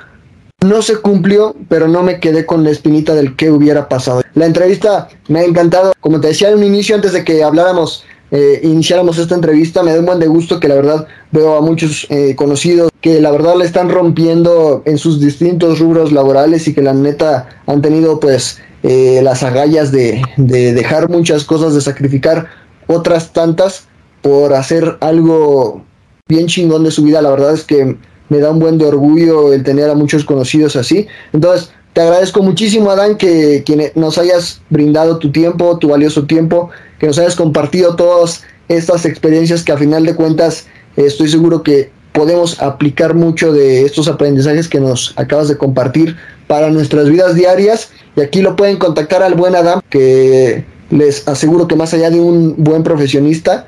no 0.62 0.82
se 0.82 0.98
cumplió, 0.98 1.56
pero 1.70 1.88
no 1.88 2.02
me 2.04 2.20
quedé 2.20 2.46
con 2.46 2.64
la 2.64 2.72
espinita 2.72 3.14
del 3.14 3.36
que 3.36 3.52
hubiera 3.52 3.90
pasado. 3.90 4.24
La 4.34 4.46
entrevista 4.46 5.08
me 5.28 5.40
ha 5.40 5.44
encantado, 5.44 5.94
como 6.00 6.20
te 6.20 6.30
decía 6.30 6.50
en 6.50 6.58
un 6.58 6.64
inicio, 6.64 6.96
antes 6.96 7.14
de 7.14 7.24
que 7.24 7.44
habláramos 7.44 8.04
eh, 8.32 8.62
iniciáramos 8.64 9.18
esta 9.18 9.36
entrevista. 9.36 9.84
Me 9.84 9.94
da 9.94 10.00
un 10.00 10.06
buen 10.06 10.20
de 10.20 10.28
gusto 10.28 10.60
que 10.60 10.68
la 10.68 10.76
verdad 10.76 11.08
veo 11.32 11.56
a 11.56 11.62
muchos 11.62 12.08
eh, 12.10 12.36
conocidos 12.36 12.92
que 13.02 13.20
la 13.20 13.32
verdad 13.32 13.56
le 13.58 13.66
están 13.66 13.90
rompiendo 13.90 14.84
en 14.86 14.98
sus 14.98 15.20
distintos 15.20 15.80
rubros 15.80 16.12
laborales 16.12 16.68
y 16.68 16.74
que 16.74 16.82
la 16.82 16.94
neta 16.94 17.50
han 17.66 17.82
tenido 17.82 18.20
pues 18.20 18.60
eh, 18.84 19.22
las 19.24 19.44
agallas 19.44 19.92
de, 19.92 20.22
de 20.38 20.74
dejar 20.74 21.10
muchas 21.10 21.44
cosas, 21.44 21.74
de 21.74 21.82
sacrificar 21.82 22.48
otras 22.88 23.34
tantas 23.34 23.88
por 24.22 24.54
hacer 24.54 24.98
algo 25.02 25.84
bien 26.28 26.48
chingón 26.48 26.84
de 26.84 26.92
su 26.92 27.04
vida. 27.04 27.22
La 27.22 27.32
verdad 27.32 27.54
es 27.54 27.64
que 27.64 27.98
me 28.30 28.38
da 28.38 28.52
un 28.52 28.60
buen 28.60 28.78
de 28.78 28.86
orgullo 28.86 29.52
el 29.52 29.64
tener 29.64 29.90
a 29.90 29.96
muchos 29.96 30.24
conocidos 30.24 30.76
así. 30.76 31.08
Entonces, 31.34 31.72
te 31.94 32.02
agradezco 32.02 32.42
muchísimo, 32.42 32.90
Adán, 32.90 33.18
que, 33.18 33.64
que 33.66 33.92
nos 33.96 34.18
hayas 34.18 34.62
brindado 34.70 35.18
tu 35.18 35.32
tiempo, 35.32 35.78
tu 35.78 35.90
valioso 35.90 36.26
tiempo, 36.26 36.70
que 37.02 37.08
nos 37.08 37.18
hayas 37.18 37.36
compartido 37.36 37.96
todas 37.96 38.44
estas 38.68 39.06
experiencias 39.08 39.64
que 39.64 39.72
a 39.72 39.78
final 39.78 40.06
de 40.06 40.14
cuentas 40.14 40.68
estoy 40.96 41.30
seguro 41.30 41.64
que 41.64 41.90
podemos 42.12 42.62
aplicar 42.62 43.16
mucho 43.16 43.52
de 43.52 43.86
estos 43.86 44.08
aprendizajes 44.08 44.70
que 44.70 44.80
nos 44.80 45.16
acabas 45.18 45.48
de 45.48 45.58
compartir 45.58 46.16
para 46.46 46.70
nuestras 46.70 47.10
vidas 47.10 47.34
diarias. 47.34 47.92
Y 48.16 48.22
aquí 48.22 48.44
lo 48.44 48.56
pueden 48.56 48.78
contactar 48.78 49.24
al 49.24 49.34
buen 49.34 49.56
Adam, 49.56 49.82
que 49.90 50.64
les 50.92 51.28
aseguro 51.28 51.68
que 51.68 51.76
más 51.76 51.92
allá 51.96 52.12
de 52.12 52.22
un 52.22 52.54
buen 52.58 52.84
profesionista, 52.84 53.66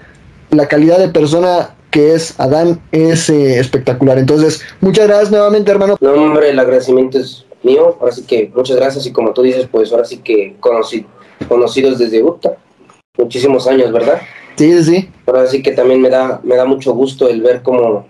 la 0.51 0.67
calidad 0.67 0.99
de 0.99 1.07
persona 1.07 1.71
que 1.89 2.13
es 2.13 2.39
Adán 2.39 2.81
es 2.91 3.31
eh, 3.31 3.59
espectacular. 3.59 4.19
Entonces, 4.19 4.61
muchas 4.79 5.07
gracias 5.07 5.31
nuevamente, 5.31 5.71
hermano. 5.71 5.97
No, 5.99 6.13
hombre, 6.13 6.51
el 6.51 6.59
agradecimiento 6.59 7.17
es 7.17 7.45
mío. 7.63 7.97
Ahora 7.99 8.11
sí 8.11 8.21
que 8.27 8.51
muchas 8.53 8.75
gracias. 8.75 9.07
Y 9.07 9.11
como 9.11 9.33
tú 9.33 9.41
dices, 9.41 9.67
pues 9.71 9.91
ahora 9.91 10.05
sí 10.05 10.17
que 10.17 10.55
conocidos 10.59 11.97
desde 11.97 12.21
Utah, 12.21 12.57
muchísimos 13.17 13.67
años, 13.67 13.91
¿verdad? 13.91 14.21
Sí, 14.55 14.83
sí. 14.83 15.09
Ahora 15.25 15.47
sí 15.47 15.61
que 15.61 15.71
también 15.71 16.01
me 16.01 16.09
da, 16.09 16.39
me 16.43 16.55
da 16.55 16.65
mucho 16.65 16.93
gusto 16.93 17.27
el 17.27 17.41
ver 17.41 17.61
cómo, 17.61 18.05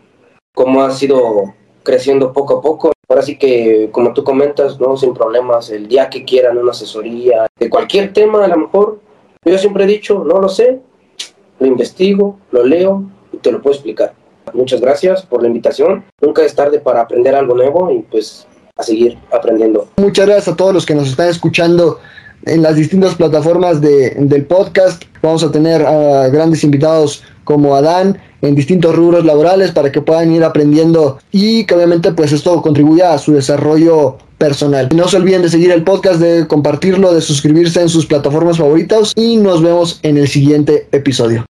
cómo 0.54 0.84
ha 0.84 0.92
sido 0.92 1.54
creciendo 1.84 2.34
poco 2.34 2.60
a 2.60 2.62
poco. 2.62 2.92
Ahora 3.08 3.22
sí 3.22 3.38
que, 3.38 3.90
como 3.92 4.14
tú 4.14 4.24
comentas, 4.24 4.80
¿no? 4.80 4.98
Sin 4.98 5.14
problemas, 5.14 5.70
el 5.70 5.88
día 5.88 6.10
que 6.10 6.24
quieran 6.24 6.58
una 6.58 6.72
asesoría 6.72 7.48
de 7.60 7.70
cualquier 7.70 8.14
tema, 8.14 8.46
a 8.46 8.48
lo 8.48 8.58
mejor, 8.58 9.00
yo 9.46 9.58
siempre 9.58 9.84
he 9.84 9.88
dicho, 9.88 10.24
no 10.24 10.40
lo 10.40 10.50
sé, 10.50 10.80
lo 11.60 11.68
investigo, 11.68 12.40
lo 12.52 12.64
leo 12.64 13.04
y 13.32 13.38
te 13.38 13.52
lo 13.52 13.62
puedo 13.62 13.76
explicar. 13.76 14.14
Muchas 14.54 14.82
gracias 14.82 15.24
por 15.26 15.42
la 15.42 15.48
invitación. 15.48 16.04
Nunca 16.22 16.44
es 16.44 16.56
tarde 16.56 16.80
para 16.80 17.02
aprender 17.02 17.36
algo 17.36 17.56
nuevo 17.56 17.92
y 17.92 18.00
pues 18.00 18.48
a 18.76 18.84
seguir 18.84 19.18
aprendiendo. 19.32 19.88
Muchas 19.98 20.26
gracias 20.26 20.54
a 20.54 20.58
todos 20.58 20.74
los 20.74 20.86
que 20.86 20.96
nos 20.96 21.08
están 21.08 21.30
escuchando 21.30 22.00
en 22.46 22.62
las 22.62 22.76
distintas 22.76 23.16
plataformas 23.16 23.82
de, 23.82 24.12
del 24.20 24.46
podcast. 24.46 25.04
Vamos 25.22 25.44
a 25.44 25.52
tener 25.52 25.86
a 25.86 26.30
grandes 26.30 26.64
invitados 26.64 27.24
como 27.44 27.76
Adán 27.76 28.18
en 28.42 28.56
distintos 28.56 28.96
rubros 28.96 29.26
laborales 29.26 29.72
para 29.72 29.92
que 29.92 30.02
puedan 30.02 30.32
ir 30.32 30.44
aprendiendo 30.44 31.20
y 31.32 31.66
que 31.66 31.76
obviamente 31.76 32.12
pues 32.12 32.32
esto 32.32 32.62
contribuya 32.62 33.14
a 33.14 33.18
su 33.18 33.34
desarrollo 33.34 34.18
personal. 34.38 34.90
No 34.94 35.08
se 35.08 35.18
olviden 35.18 35.42
de 35.42 35.50
seguir 35.50 35.72
el 35.72 35.84
podcast, 35.84 36.20
de 36.20 36.48
compartirlo, 36.48 37.14
de 37.14 37.22
suscribirse 37.22 37.82
en 37.82 37.90
sus 37.90 38.06
plataformas 38.06 38.58
favoritas 38.58 39.14
y 39.16 39.38
nos 39.38 39.62
vemos 39.62 40.00
en 40.04 40.18
el 40.18 40.28
siguiente 40.28 40.88
episodio. 40.92 41.46